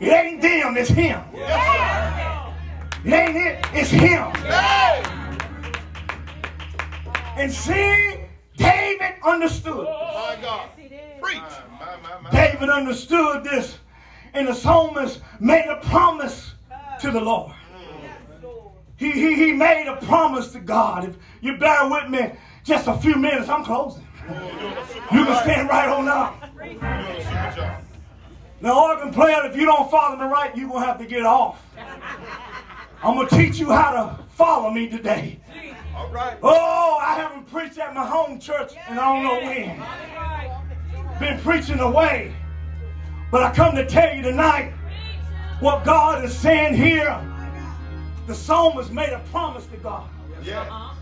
It 0.00 0.10
ain't 0.10 0.40
them, 0.40 0.78
it's 0.78 0.88
him. 0.88 1.20
It 3.04 3.12
ain't 3.12 3.36
it, 3.36 3.66
it's 3.74 3.90
him. 3.90 4.32
And 7.36 7.52
see, 7.52 8.20
David 8.56 9.16
understood. 9.22 9.84
My 9.84 10.38
God. 10.40 10.70
Preach. 11.20 11.42
David 12.32 12.70
understood 12.70 13.44
this. 13.44 13.76
And 14.32 14.48
the 14.48 14.54
psalmist 14.54 15.20
made 15.40 15.66
a 15.66 15.76
promise 15.90 16.54
to 17.02 17.10
the 17.10 17.20
Lord. 17.20 17.52
He, 18.98 19.12
he, 19.12 19.34
he 19.36 19.52
made 19.52 19.86
a 19.86 19.96
promise 19.96 20.52
to 20.52 20.60
God. 20.60 21.04
If 21.04 21.16
you 21.40 21.56
bear 21.56 21.88
with 21.88 22.10
me 22.10 22.32
just 22.64 22.88
a 22.88 22.98
few 22.98 23.14
minutes, 23.14 23.48
I'm 23.48 23.64
closing. 23.64 24.06
You're 24.28 24.38
doing 24.38 24.72
a 24.72 24.86
super 24.88 25.14
You 25.14 25.24
can 25.24 25.42
stand 25.42 25.68
right 25.68 25.88
on 25.88 26.08
up. 26.08 26.50
You're 26.56 26.74
doing 26.74 26.82
a. 26.82 27.82
Now, 28.60 28.88
organ 28.88 29.12
player, 29.12 29.46
if 29.46 29.56
you 29.56 29.66
don't 29.66 29.88
follow 29.88 30.16
me 30.16 30.24
right, 30.24 30.54
you're 30.56 30.68
going 30.68 30.82
to 30.82 30.86
have 30.86 30.98
to 30.98 31.06
get 31.06 31.22
off. 31.24 31.64
I'm 33.04 33.14
going 33.14 33.28
to 33.28 33.36
teach 33.36 33.60
you 33.60 33.70
how 33.70 33.92
to 33.92 34.24
follow 34.32 34.70
me 34.70 34.88
today. 34.88 35.38
All 35.94 36.08
right. 36.08 36.36
Oh, 36.42 36.98
I 37.00 37.14
haven't 37.14 37.48
preached 37.52 37.78
at 37.78 37.94
my 37.94 38.04
home 38.04 38.40
church 38.40 38.72
and 38.88 38.98
I 38.98 39.14
don't 39.14 39.22
know 39.22 39.38
when. 39.46 41.20
Been 41.20 41.40
preaching 41.40 41.78
away. 41.78 42.34
But 43.30 43.44
I 43.44 43.54
come 43.54 43.76
to 43.76 43.86
tell 43.86 44.12
you 44.12 44.22
tonight 44.22 44.72
what 45.60 45.84
God 45.84 46.24
is 46.24 46.36
saying 46.36 46.74
here. 46.74 47.16
The 48.28 48.34
psalmist 48.34 48.92
made 48.92 49.08
a 49.14 49.20
promise 49.30 49.64
to 49.68 49.78
God. 49.78 50.06
Yeah. 50.42 50.60
Uh-huh. 50.60 50.94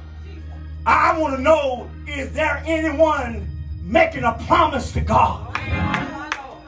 I 0.87 1.19
want 1.19 1.35
to 1.35 1.43
know 1.43 1.91
is 2.07 2.33
there 2.33 2.63
anyone 2.65 3.49
making 3.83 4.23
a 4.23 4.35
promise 4.47 4.93
to 4.93 5.01
God 5.01 5.53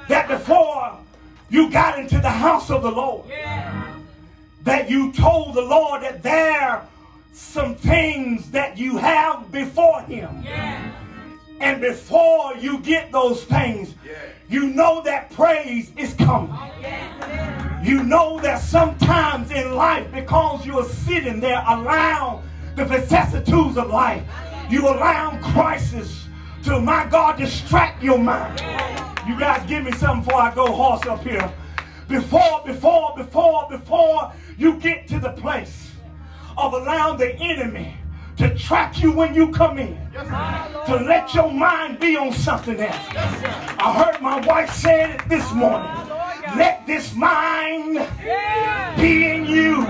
that 0.09 0.27
before 0.27 0.99
you 1.49 1.71
got 1.71 2.01
into 2.01 2.19
the 2.19 2.29
house 2.29 2.73
of 2.73 2.83
the 2.83 2.91
Lord, 2.91 3.31
that 4.65 4.91
you 4.91 5.13
told 5.13 5.55
the 5.55 5.63
Lord 5.63 6.03
that 6.03 6.25
there 6.25 6.83
some 7.33 7.77
things 7.77 8.51
that 8.51 8.77
you 8.77 8.97
have 8.97 9.53
before 9.53 10.01
him. 10.03 10.45
And 11.61 11.81
before 11.81 12.57
you 12.57 12.81
get 12.81 13.13
those 13.13 13.45
things, 13.45 13.95
Yeah. 14.05 14.15
you 14.49 14.71
know 14.71 15.03
that 15.03 15.31
praise 15.31 15.93
is 15.97 16.15
coming. 16.15 16.53
You 17.83 18.03
know 18.03 18.41
that 18.41 18.61
sometimes 18.61 19.51
in 19.51 19.75
life, 19.75 20.11
because 20.13 20.67
you 20.67 20.79
are 20.79 20.89
sitting 20.89 21.41
there 21.41 21.63
allowing 21.67 22.43
the 22.77 22.85
vicissitudes 22.85 23.77
of 23.77 23.89
life, 23.89 24.23
you 24.69 24.87
allow 24.89 25.39
crisis 25.53 26.27
to, 26.65 26.81
my 26.81 27.07
God, 27.07 27.39
distract 27.39 28.03
your 28.03 28.19
mind. 28.19 28.61
You 29.27 29.39
guys 29.39 29.67
give 29.69 29.85
me 29.85 29.93
something 29.93 30.25
before 30.25 30.41
I 30.41 30.55
go 30.55 30.73
hoarse 30.73 31.07
up 31.07 31.23
here. 31.23 31.53
Before, 32.09 32.63
before, 32.65 33.15
before, 33.17 33.69
before 33.71 34.33
you 34.57 34.79
get 34.81 35.07
to 35.09 35.21
the 35.21 35.33
place 35.33 35.93
of 36.57 36.73
allowing 36.73 37.19
the 37.19 37.35
enemy 37.37 37.95
to 38.39 38.55
track 38.57 39.03
you 39.03 39.13
when 39.13 39.35
you 39.35 39.51
come 39.51 39.79
in 39.79 39.97
to 40.13 41.05
let 41.07 41.35
your 41.35 41.53
mind 41.53 42.01
be 42.01 42.17
on 42.17 42.33
something 42.33 42.81
else. 42.81 42.97
I 43.11 43.93
heard 43.93 44.21
my 44.23 44.41
wife 44.47 44.73
say 44.73 45.13
it 45.13 45.29
this 45.29 45.53
morning. 45.53 45.89
Let 46.57 46.87
this 46.87 47.15
mind 47.15 47.95
be 48.97 49.31
in 49.31 49.47
you 49.47 49.83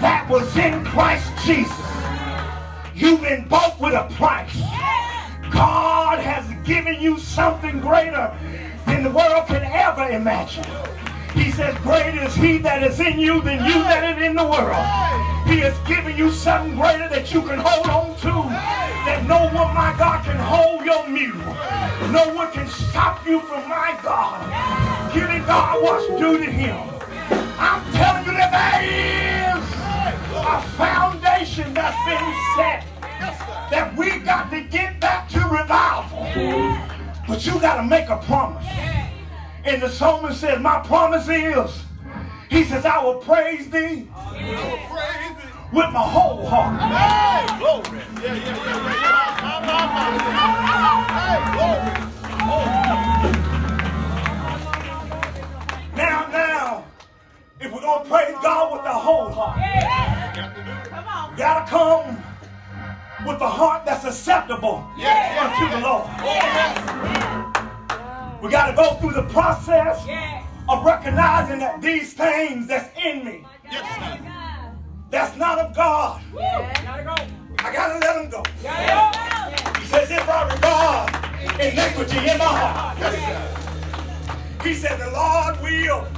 that 0.00 0.26
was 0.28 0.56
in 0.56 0.84
Christ 0.84 1.30
Jesus. 1.44 1.72
You've 2.94 3.22
been 3.22 3.48
bought 3.48 3.80
with 3.80 3.94
a 3.94 4.08
price. 4.14 4.54
God 5.50 6.18
has 6.18 6.44
given 6.66 7.00
you 7.00 7.18
something 7.18 7.80
greater 7.80 8.36
than 8.86 9.02
the 9.02 9.10
world 9.10 9.46
can 9.46 9.62
ever 9.62 10.08
imagine. 10.08 10.64
He 11.34 11.50
says, 11.50 11.76
Greater 11.78 12.22
is 12.22 12.34
he 12.34 12.58
that 12.58 12.82
is 12.82 13.00
in 13.00 13.18
you 13.18 13.40
than 13.40 13.64
you 13.64 13.72
that 13.72 14.16
is 14.16 14.22
in 14.22 14.36
the 14.36 14.44
world. 14.44 14.86
He 15.48 15.60
has 15.60 15.76
given 15.88 16.16
you 16.16 16.30
something 16.30 16.76
greater 16.76 17.08
that 17.08 17.32
you 17.32 17.42
can 17.42 17.58
hold 17.58 17.86
on 17.88 18.16
to. 18.20 18.48
That 19.04 19.24
no 19.26 19.44
one, 19.46 19.74
my 19.74 19.94
God, 19.98 20.24
can 20.24 20.36
hold 20.36 20.84
your 20.84 21.08
mule. 21.08 21.36
No 22.12 22.32
one 22.34 22.52
can 22.52 22.68
stop 22.68 23.26
you 23.26 23.40
from 23.40 23.68
my 23.68 23.98
God. 24.02 25.01
Giving 25.14 25.44
God 25.44 25.82
what's 25.82 26.06
due 26.20 26.38
to 26.38 26.50
him. 26.50 26.78
I'm 27.58 27.92
telling 27.92 28.24
you 28.24 28.32
that 28.32 28.50
there 28.50 29.58
is 29.58 29.64
a 30.34 30.62
foundation 30.76 31.74
that's 31.74 31.96
been 32.06 32.34
set 32.56 32.86
that 33.70 33.94
we 33.96 34.18
got 34.20 34.50
to 34.50 34.62
get 34.62 34.98
back 35.00 35.28
to 35.30 35.40
revival. 35.40 36.26
But 37.28 37.44
you 37.44 37.60
got 37.60 37.76
to 37.76 37.82
make 37.82 38.08
a 38.08 38.16
promise. 38.18 38.66
And 39.64 39.82
the 39.82 39.90
psalmist 39.90 40.40
says, 40.40 40.58
My 40.60 40.80
promise 40.80 41.28
is, 41.28 41.82
he 42.48 42.64
says, 42.64 42.84
I 42.86 43.02
will 43.04 43.16
praise 43.16 43.68
thee 43.70 44.08
with 45.72 45.90
my 45.92 46.02
whole 46.02 46.46
heart. 46.46 46.80
Hey, 46.80 47.58
glory. 47.58 48.00
Yeah, 48.22 48.34
yeah, 48.34 48.56
yeah, 48.56 48.82
yeah. 48.86 49.42
My, 49.42 49.60
my, 49.66 49.86
my. 49.86 50.12
Hey, 52.38 52.81
if 57.62 57.72
we're 57.72 57.80
going 57.80 58.02
to 58.02 58.10
praise 58.10 58.34
God 58.42 58.72
with 58.72 58.82
the 58.82 58.90
whole 58.90 59.30
heart. 59.30 59.58
Come 60.90 61.30
we 61.30 61.36
got 61.38 61.64
to 61.64 61.70
come 61.70 62.16
with 63.26 63.40
a 63.40 63.48
heart 63.48 63.84
that's 63.86 64.04
acceptable 64.04 64.84
Yes, 64.98 65.38
unto 65.40 65.76
the 65.76 65.80
Lord. 65.80 66.06
Yes. 66.18 66.78
We 68.42 68.50
got 68.50 68.66
to 68.70 68.76
go 68.76 68.94
through 68.94 69.12
the 69.12 69.28
process 69.32 70.04
of 70.68 70.84
recognizing 70.84 71.60
that 71.60 71.80
these 71.80 72.12
things 72.14 72.66
that's 72.66 72.90
in 72.98 73.24
me, 73.24 73.44
Yes, 73.70 73.84
that's 75.10 75.36
not 75.36 75.58
of 75.60 75.76
God. 75.76 76.20
I 77.58 77.72
got 77.72 77.88
to 77.92 77.98
let 78.00 78.14
them 78.16 78.28
go. 78.30 78.42
He 79.80 79.86
says, 79.86 80.10
if 80.10 80.28
I 80.28 80.52
regard 80.52 81.60
iniquity 81.60 82.18
in 82.30 82.38
my 82.38 82.44
heart, 82.44 82.98
Yes, 82.98 83.14
sir. 83.24 84.68
he 84.68 84.74
said, 84.74 84.98
the 84.98 85.10
Lord 85.12 85.60
will. 85.62 86.08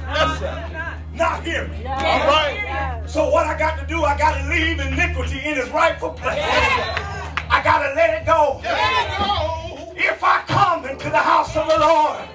Not 1.17 1.43
hear 1.43 1.67
me. 1.67 1.85
All 1.85 2.27
right. 2.27 3.03
So 3.07 3.29
what 3.29 3.47
I 3.47 3.57
got 3.57 3.79
to 3.79 3.85
do, 3.85 4.03
I 4.03 4.17
got 4.17 4.37
to 4.41 4.49
leave 4.49 4.79
iniquity 4.79 5.39
in 5.39 5.57
its 5.57 5.69
rightful 5.69 6.11
place. 6.11 6.43
I 6.43 7.61
got 7.63 7.87
to 7.87 7.93
let 7.95 8.21
it 8.21 8.25
go. 8.25 8.59
Let. 8.63 9.95
If 9.97 10.23
I 10.23 10.41
come 10.47 10.85
into 10.85 11.09
the 11.09 11.17
house 11.17 11.55
of 11.55 11.67
the 11.67 11.79
Lord 11.79 12.27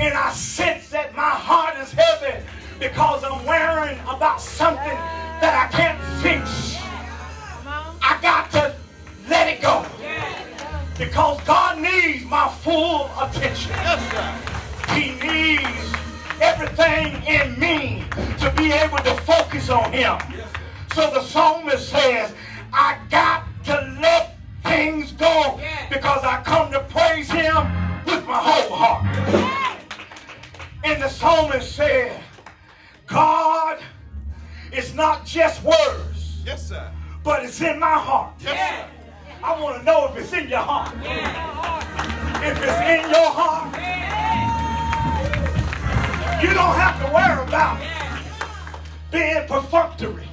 and 0.00 0.14
I 0.14 0.30
sense 0.32 0.88
that 0.90 1.14
my 1.14 1.30
heart 1.30 1.76
is 1.78 1.92
heavy 1.92 2.44
because 2.78 3.24
I'm 3.24 3.44
worrying 3.44 3.98
about 4.00 4.40
something 4.40 4.98
that 5.40 5.54
I 5.54 5.76
can't 5.76 6.00
fix, 6.22 6.76
I 8.02 8.18
got 8.22 8.50
to 8.52 8.74
let 9.28 9.48
it 9.48 9.60
go. 9.60 9.84
Because 10.96 11.40
God 11.44 11.78
needs 11.80 12.24
my 12.26 12.48
full 12.48 13.10
attention. 13.20 13.70
Yes. 13.72 14.50
He 14.90 15.12
needs 15.26 16.09
everything 16.40 17.22
in 17.26 17.58
me 17.58 18.04
to 18.38 18.50
be 18.56 18.72
able 18.72 18.98
to 18.98 19.14
focus 19.22 19.68
on 19.70 19.92
him. 19.92 20.18
So 20.94 21.10
the 21.10 21.22
psalmist 21.22 21.88
says, 21.88 22.32
I 22.72 22.98
got 23.10 23.44
to 23.64 23.98
let 24.00 24.36
things 24.64 25.12
go 25.12 25.60
because 25.90 26.24
I 26.24 26.42
come 26.42 26.70
to 26.72 26.80
praise 26.80 27.30
him 27.30 27.56
with 28.04 28.26
my 28.26 28.38
whole 28.38 28.76
heart. 28.76 29.06
And 30.84 31.02
the 31.02 31.08
psalmist 31.08 31.74
said, 31.76 32.20
God 33.06 33.80
is 34.72 34.94
not 34.94 35.26
just 35.26 35.62
words, 35.62 36.38
Yes, 36.46 36.68
sir. 36.68 36.90
but 37.22 37.44
it's 37.44 37.60
in 37.60 37.78
my 37.78 37.94
heart. 37.94 38.34
Yes, 38.40 38.56
sir. 38.80 38.86
I 39.42 39.60
want 39.60 39.78
to 39.78 39.84
know 39.84 40.06
if 40.08 40.16
it's 40.16 40.32
in 40.32 40.48
your 40.48 40.58
heart. 40.58 40.94
If 42.42 42.56
it's 42.56 43.04
in 43.04 43.10
your 43.10 43.30
heart, 43.30 43.74
you 46.42 46.54
don't 46.54 46.74
have 46.74 46.98
to 47.04 47.12
worry 47.12 47.46
about 47.46 47.78
being 49.12 49.46
perfunctory. 49.46 50.26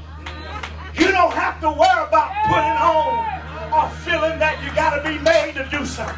You 0.95 1.11
don't 1.11 1.33
have 1.33 1.59
to 1.59 1.67
worry 1.67 2.07
about 2.07 2.31
putting 2.47 2.77
on 2.79 3.37
or 3.73 3.89
feeling 4.05 4.39
that 4.39 4.63
you 4.63 4.73
got 4.73 4.95
to 4.95 5.03
be 5.03 5.19
made 5.19 5.55
to 5.55 5.67
do 5.69 5.85
something. 5.85 6.15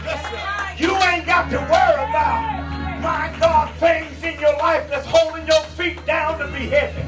You 0.77 0.95
ain't 1.09 1.25
got 1.25 1.49
to 1.49 1.57
worry 1.57 2.03
about, 2.05 3.01
my 3.01 3.35
God, 3.39 3.73
things 3.77 4.21
in 4.23 4.39
your 4.39 4.55
life 4.57 4.87
that's 4.89 5.07
holding 5.07 5.47
your 5.47 5.61
feet 5.73 6.05
down 6.05 6.37
to 6.37 6.45
be 6.47 6.69
heavy. 6.69 7.01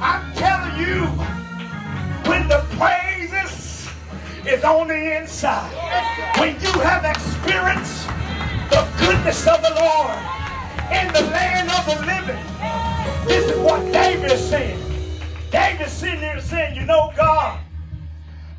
I'm 0.00 0.32
telling 0.32 0.80
you, 0.80 1.04
when 2.24 2.48
the 2.48 2.64
praises 2.78 3.86
is 4.46 4.64
on 4.64 4.88
the 4.88 5.18
inside, 5.18 5.74
when 6.38 6.54
you 6.60 6.72
have 6.80 7.04
experienced 7.04 8.06
the 8.70 8.88
goodness 8.98 9.46
of 9.46 9.60
the 9.60 9.74
Lord 9.76 10.37
in 10.92 11.12
the 11.12 11.22
land 11.30 11.70
of 11.70 11.86
the 11.86 12.06
living, 12.06 13.26
this 13.26 13.50
is 13.50 13.58
what 13.60 13.80
David 13.92 14.32
is 14.32 14.48
saying. 14.48 14.82
David's 15.50 15.92
sitting 15.92 16.20
there 16.20 16.40
saying, 16.40 16.76
you 16.76 16.84
know, 16.84 17.12
God, 17.16 17.60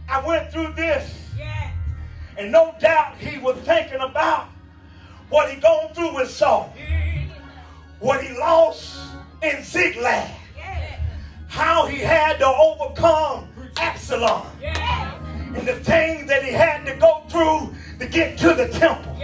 I 0.08 0.26
went 0.26 0.52
through 0.52 0.74
this. 0.74 1.16
And 2.38 2.52
no 2.54 2.74
doubt 2.80 3.18
he 3.18 3.38
was 3.38 3.58
thinking 3.58 4.00
about 4.00 4.48
what 5.30 5.52
he 5.52 5.60
gone 5.60 5.94
through 5.94 6.16
with 6.16 6.30
Saul. 6.30 6.74
What 8.00 8.24
he 8.24 8.38
lost 8.38 8.98
in 9.44 9.62
Ziklag. 9.62 10.32
How 11.50 11.86
he 11.88 11.98
had 11.98 12.38
to 12.40 12.48
overcome 12.48 13.50
Absalom. 13.78 14.48
And 15.56 15.68
the 15.68 15.76
things 15.76 16.28
that 16.28 16.44
he 16.44 16.52
had 16.52 16.86
to 16.86 16.96
go 16.96 17.24
through 17.30 17.74
to 18.00 18.08
get 18.08 18.38
to 18.40 18.54
the 18.54 18.68
temple. 18.68 19.16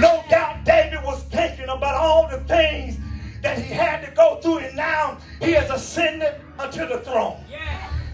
No 0.00 0.24
doubt 0.28 0.64
David 0.64 1.02
was 1.04 1.22
thinking 1.24 1.68
about 1.68 1.94
all 1.94 2.28
the 2.28 2.38
things 2.40 2.98
that 3.42 3.58
he 3.58 3.72
had 3.72 4.04
to 4.04 4.10
go 4.10 4.40
through, 4.40 4.58
and 4.58 4.76
now 4.76 5.18
he 5.40 5.52
has 5.52 5.70
ascended 5.70 6.34
unto 6.58 6.86
the 6.86 6.98
throne. 6.98 7.42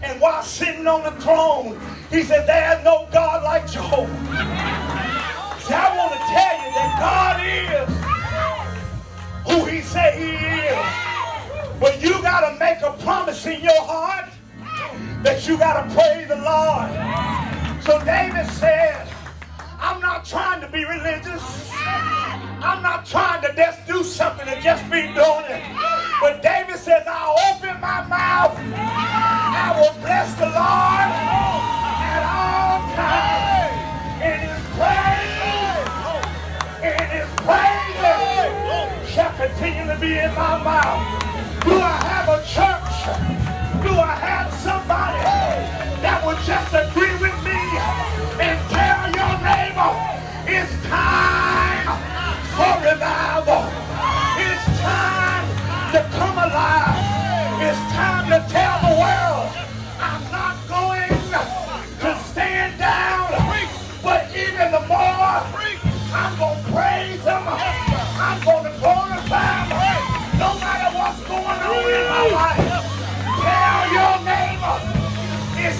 And 0.01 0.19
while 0.21 0.43
sitting 0.43 0.85
on 0.85 1.03
the 1.03 1.21
throne, 1.21 1.79
he 2.09 2.23
said, 2.23 2.45
There's 2.45 2.83
no 2.83 3.07
God 3.11 3.43
like 3.43 3.65
Jehovah. 3.71 4.07
See, 5.61 5.73
I 5.73 5.97
want 5.97 6.11
to 6.11 6.19
tell 6.19 6.55
you 6.59 6.69
that 6.75 6.91
God 6.99 7.39
is 7.47 7.89
who 9.49 9.65
he 9.65 9.81
said 9.81 10.13
he 10.15 10.33
is. 10.33 11.79
But 11.79 12.01
you 12.01 12.21
got 12.21 12.49
to 12.49 12.59
make 12.59 12.81
a 12.81 12.91
promise 13.03 13.45
in 13.45 13.61
your 13.61 13.81
heart 13.81 14.32
that 15.23 15.47
you 15.47 15.57
got 15.57 15.81
to 15.81 15.95
praise 15.95 16.27
the 16.27 16.35
Lord. 16.35 16.91
So 17.83 18.03
David 18.03 18.45
said, 18.59 19.07
I'm 19.79 20.01
not 20.01 20.25
trying 20.25 20.59
to 20.61 20.67
be 20.67 20.83
religious. 20.83 21.71
I'm 21.71 22.83
not 22.83 23.05
trying 23.05 23.41
to 23.43 23.53
just 23.55 23.87
do 23.87 24.03
something 24.03 24.47
and 24.47 24.61
just 24.61 24.83
be 24.91 25.01
doing 25.15 25.47
it. 25.47 25.63
But 26.19 26.41
David 26.43 26.77
says, 26.77 27.03
I'll 27.07 27.35
open 27.55 27.79
my 27.79 28.05
mouth. 28.07 28.57
I 28.75 29.71
will 29.79 29.95
bless 30.01 30.33
the 30.35 30.47
Lord 30.47 31.09
at 32.03 32.23
all 32.27 32.83
times. 32.95 33.79
In 34.23 34.39
his 34.43 34.59
praise, 34.75 35.39
in 36.83 37.07
his 37.15 37.29
praise 37.43 37.83
shall 39.09 39.31
continue 39.35 39.85
to 39.87 39.97
be 39.99 40.17
in 40.17 40.33
my 40.35 40.61
mouth. 40.63 41.63
Do 41.63 41.79
I 41.79 41.97
have 42.11 42.27
a 42.27 42.43
church? 42.45 43.42
Do 43.83 43.91
I 43.99 44.15
have 44.15 44.47
somebody 44.63 45.19
that 45.99 46.23
will 46.23 46.39
just 46.47 46.71
agree 46.71 47.11
with 47.19 47.35
me 47.43 47.59
and 48.39 48.55
tell 48.71 49.11
your 49.11 49.35
neighbor 49.43 49.91
it's 50.47 50.71
time 50.87 51.91
for 52.55 52.79
revival? 52.79 53.67
It's 54.39 54.63
time 54.79 55.45
to 55.91 55.99
come 56.15 56.37
alive. 56.47 56.95
It's 57.59 57.83
time 57.91 58.31
to 58.31 58.39
tell 58.47 58.79
the 58.87 58.95
world 59.03 59.51
I'm 59.99 60.23
not 60.31 60.55
going 60.71 61.11
to 62.07 62.11
stand 62.31 62.79
down, 62.79 63.35
but 63.99 64.31
even 64.31 64.71
the 64.71 64.83
more 64.87 65.11
I'm 65.11 66.39
going 66.39 66.55
to 66.55 66.71
praise 66.71 67.19
him. 67.19 67.43
I'm 67.51 68.39
going 68.47 68.63
to 68.63 68.73
glorify 68.79 69.67
him. 69.67 70.39
No 70.39 70.55
matter 70.55 70.89
what's 70.95 71.19
going 71.27 71.59
on 71.67 71.83
in 71.91 72.07
my 72.07 72.29
life. 72.31 72.62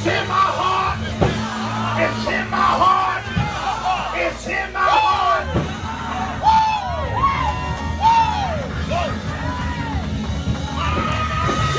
It's 0.05 0.11
in 0.11 0.27
my 0.27 0.35
heart. 0.35 0.99
It's 2.03 2.27
in 2.27 2.49
my 2.49 2.57
heart. 2.83 3.23
It's 4.17 4.47
in 4.47 4.73
my 4.73 4.79
heart. 4.83 5.47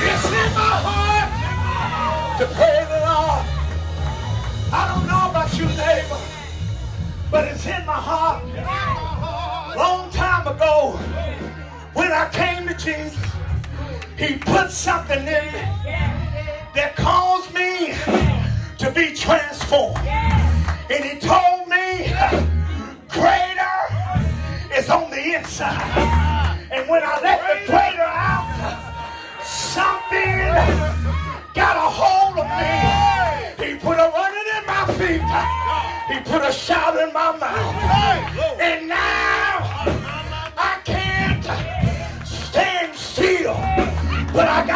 It's 0.08 0.26
in 0.40 0.50
my 0.54 0.74
heart 0.86 1.30
to 2.38 2.46
pay 2.46 2.86
the 2.88 3.00
Lord. 3.04 3.44
I 4.72 4.88
don't 4.88 5.06
know 5.06 5.28
about 5.28 5.52
you, 5.58 5.66
neighbor, 5.76 6.20
but 7.30 7.44
it's 7.48 7.66
in 7.66 7.84
my 7.84 7.92
heart. 7.92 8.42
Long 9.76 10.10
time 10.12 10.46
ago, 10.46 10.92
when 11.92 12.10
I 12.10 12.30
came 12.32 12.68
to 12.68 12.74
Jesus, 12.74 13.20
he 14.16 14.38
put 14.38 14.70
something 14.70 15.18
in 15.18 15.44
me 15.52 15.60
that 16.74 16.94
calls 16.96 17.43
to 18.78 18.90
be 18.94 19.14
transformed. 19.14 19.98
And 20.90 21.04
he 21.04 21.18
told 21.18 21.68
me, 21.68 22.12
greater 23.08 23.76
is 24.76 24.90
on 24.90 25.10
the 25.10 25.34
inside. 25.36 26.58
And 26.70 26.88
when 26.88 27.02
I 27.02 27.20
let 27.22 27.40
the 27.40 27.66
greater 27.70 28.02
out, 28.02 28.48
something 29.42 30.38
got 31.54 31.76
a 31.76 31.88
hold 32.00 32.38
of 32.38 32.48
me. 32.60 33.64
He 33.64 33.78
put 33.78 33.96
a 33.98 34.10
running 34.18 34.48
in 34.58 34.66
my 34.66 34.84
feet. 34.98 35.22
He 36.12 36.20
put 36.30 36.42
a 36.42 36.52
shout 36.52 36.96
in 37.00 37.12
my 37.12 37.36
mouth. 37.36 37.74
And 38.60 38.88
now 38.88 39.58
I 40.56 40.80
can't 40.84 41.44
stand 42.26 42.94
still. 42.94 43.56
But 44.32 44.48
I 44.48 44.66
got 44.66 44.73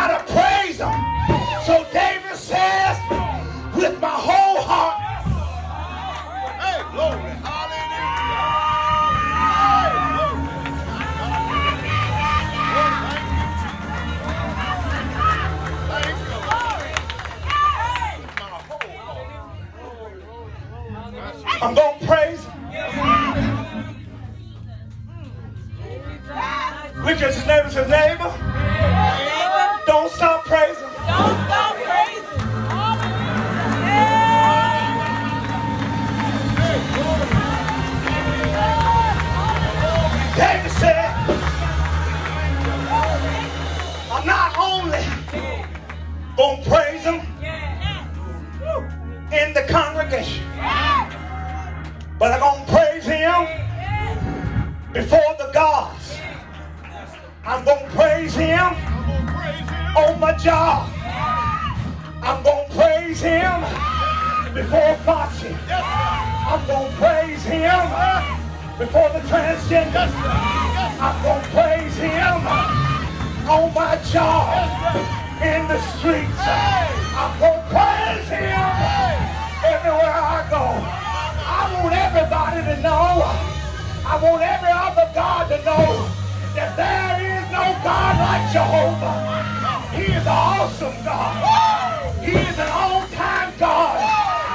awesome 90.59 91.05
God. 91.05 92.15
He 92.25 92.33
is 92.33 92.59
an 92.59 92.69
all-time 92.69 93.55
God. 93.59 93.99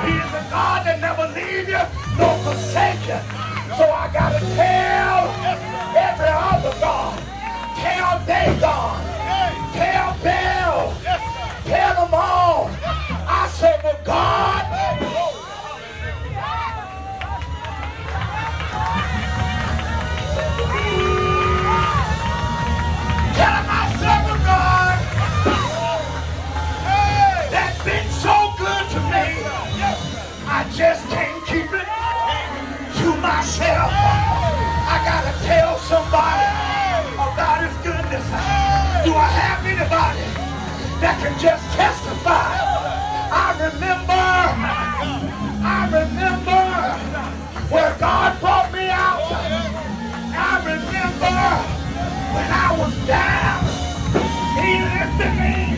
He 0.04 0.12
is 0.12 0.34
a 0.36 0.44
God 0.52 0.86
that 0.86 1.00
never 1.00 1.28
leaves 1.32 1.70
you 1.70 1.80
nor 2.20 2.36
forsakes 2.44 3.08
you. 3.08 3.20
So 3.80 3.88
I 3.88 4.12
got 4.12 4.36
to 4.36 4.44
tell 4.60 5.32
every 5.96 6.28
other 6.28 6.76
God, 6.82 7.18
tell 7.80 8.20
their 8.28 8.60
God, 8.60 9.03
that 41.04 41.20
can 41.20 41.38
just 41.38 41.66
testify. 41.76 42.56
I 43.28 43.52
remember, 43.60 44.24
I 45.68 45.84
remember 45.92 46.63
where 47.68 47.94
God 48.00 48.39
brought 48.39 48.72
me 48.72 48.88
out. 48.88 49.20
I 50.32 50.63
remember 50.63 51.36
when 52.32 52.48
I 52.48 52.70
was 52.80 52.96
down, 53.06 53.68
he 54.56 54.80
lifted 54.96 55.34
me. 55.44 55.73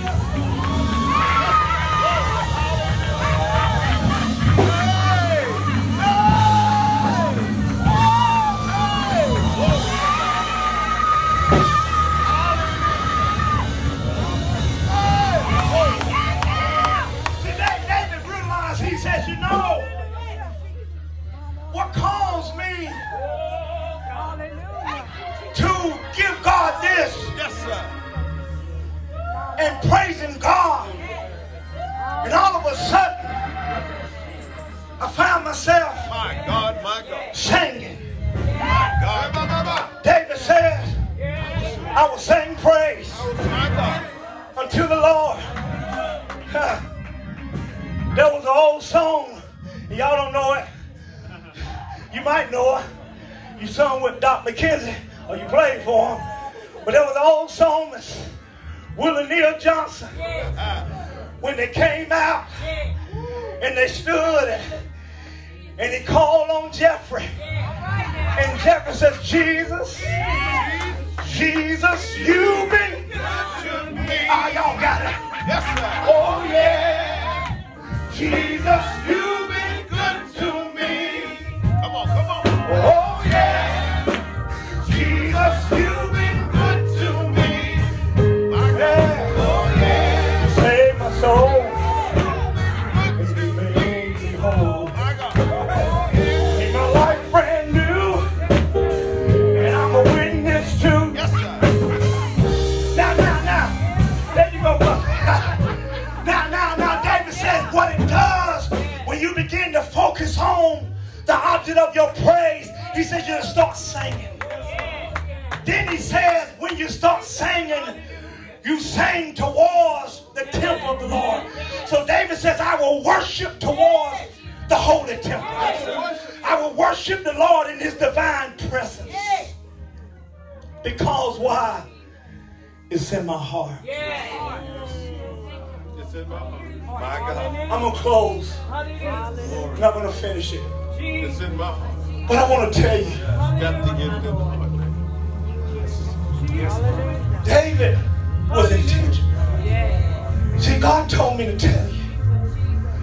Tell 151.68 151.90
you, 151.90 152.02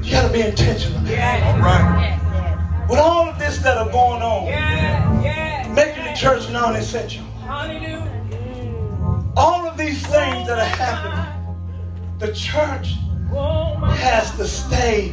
you 0.03 0.11
got 0.11 0.27
to 0.27 0.33
be 0.33 0.41
intentional. 0.41 0.99
All 0.99 1.59
right. 1.61 2.19
With 2.89 2.99
all 2.99 3.29
of 3.29 3.39
this 3.39 3.59
that 3.59 3.77
are 3.79 3.91
going 3.91 4.23
on, 4.23 4.45
making 5.75 6.05
the 6.05 6.13
church 6.15 6.51
non-essential, 6.51 7.25
all 9.37 9.67
of 9.67 9.77
these 9.79 10.03
things 10.07 10.47
that 10.47 10.59
are 10.59 10.65
happening, 10.65 11.25
the 12.19 12.33
church 12.35 12.97
has 13.97 14.31
to 14.37 14.47
stay 14.47 15.13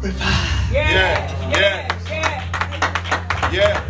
revived. 0.00 0.72
Yeah. 0.72 1.50
Yeah. 1.50 1.88
Yeah. 3.52 3.82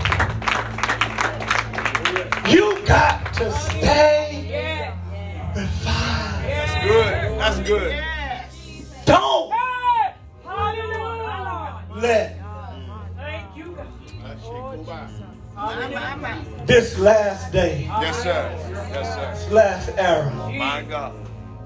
You 2.49 2.79
got 2.87 3.33
to 3.35 3.51
stay 3.53 4.83
revived. 5.55 6.47
That's 6.47 6.75
good. 6.87 7.39
That's 7.39 7.61
good. 7.69 8.06
Let 11.97 12.39
this 16.67 16.99
last 16.99 17.53
day, 17.53 17.85
Yes, 18.01 18.23
sir. 18.23 18.51
Yes, 18.93 19.15
sir. 19.15 19.31
this 19.33 19.51
last 19.53 19.91
era, 19.97 20.31
My 20.53 20.83
God. 20.89 21.15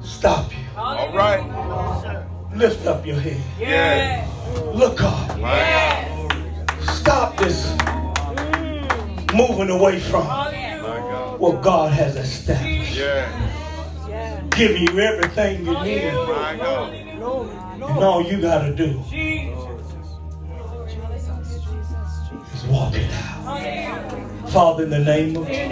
stop 0.01 0.53
you. 0.53 0.59
All 0.77 1.13
right. 1.13 1.43
Lift 2.55 2.87
up 2.87 3.05
your 3.07 3.17
head. 3.19 3.41
Yeah. 3.59 4.29
Look 4.75 5.03
up. 5.03 5.29
God. 5.41 6.31
Stop 6.83 7.37
this 7.37 7.73
moving 9.35 9.71
away 9.71 10.01
from 10.01 10.25
what 11.39 11.63
God 11.63 11.93
has 11.93 12.17
established. 12.17 12.97
Yeah. 12.97 14.47
Giving 14.51 14.83
you 14.83 15.01
everything 15.01 15.65
you 15.67 15.73
need. 15.83 16.03
And 17.83 18.05
all 18.05 18.23
you 18.23 18.41
got 18.41 18.63
to 18.67 18.75
do 18.75 19.03
walk 22.69 22.95
it 22.95 23.11
out. 23.13 24.51
Father, 24.51 24.85
in 24.85 24.91
the 24.91 24.99
name 24.99 25.37
of 25.37 25.47
Jesus, 25.47 25.71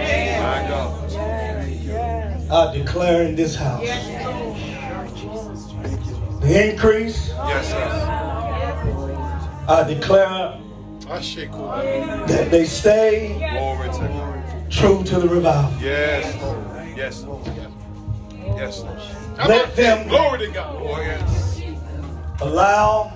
I 2.51 2.73
declare 2.77 3.23
in 3.25 3.35
this 3.35 3.55
house 3.57 3.81
the 6.41 6.71
increase. 6.73 7.29
Yes, 7.29 7.69
sir. 7.71 9.65
I 9.69 9.83
declare 9.87 10.59
I 11.11 11.21
shake 11.21 11.51
cool. 11.53 11.69
that 11.69 12.51
they 12.51 12.65
stay 12.65 13.37
Glory 13.53 13.89
to 13.91 13.99
God. 13.99 14.71
true 14.71 15.03
to 15.05 15.19
the 15.21 15.29
revival. 15.29 15.73
Yes, 15.83 16.35
Yes, 16.97 17.25
Yes, 18.57 18.85
Let 19.47 19.77
them- 19.77 20.09
Glory 20.09 20.39
to 20.41 20.49
God. 20.49 20.77
Oh. 20.81 22.45
Allow 22.47 23.13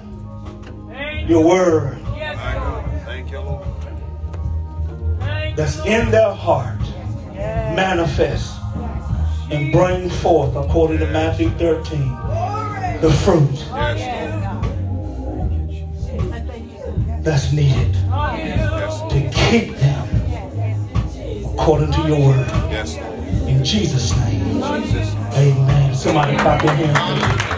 your 1.26 1.42
word 1.44 1.98
that's 5.56 5.78
in 5.84 6.10
their 6.10 6.32
heart 6.32 6.80
manifest 7.74 8.58
and 9.50 9.72
bring 9.72 10.08
forth, 10.08 10.56
according 10.56 10.98
to 10.98 11.06
Matthew 11.08 11.50
13, 11.50 13.00
the 13.00 13.12
fruit 13.24 13.68
that's 17.22 17.52
needed 17.52 17.92
to 17.92 19.30
keep 19.32 19.76
them 19.76 20.08
according 21.54 21.92
to 21.92 22.00
your 22.08 22.18
word. 22.18 22.48
In 23.46 23.62
Jesus' 23.64 24.16
name, 24.16 24.62
amen. 24.62 25.94
Somebody 25.94 26.36
clap 26.38 26.62
their 26.62 26.74
hands. 26.76 27.52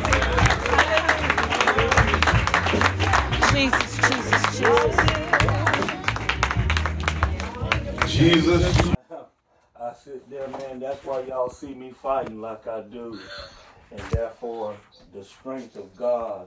Jesus, 3.52 3.96
Jesus, 4.08 4.58
Jesus. 4.58 5.13
Jesus. 8.14 8.78
I 9.80 9.92
sit 9.92 10.30
there, 10.30 10.46
man. 10.46 10.78
That's 10.78 11.04
why 11.04 11.22
y'all 11.22 11.50
see 11.50 11.74
me 11.74 11.90
fighting 11.90 12.40
like 12.40 12.68
I 12.68 12.82
do. 12.82 13.18
And 13.90 14.00
therefore, 14.10 14.76
the 15.12 15.24
strength 15.24 15.74
of 15.76 15.94
God 15.96 16.46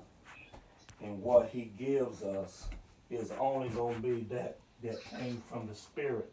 and 1.04 1.22
what 1.22 1.50
He 1.50 1.72
gives 1.78 2.24
us 2.24 2.70
is 3.10 3.32
only 3.38 3.68
going 3.70 3.96
to 3.96 4.02
be 4.02 4.22
that 4.34 4.58
that 4.84 5.04
came 5.04 5.44
from 5.50 5.68
the 5.68 5.76
Spirit. 5.76 6.32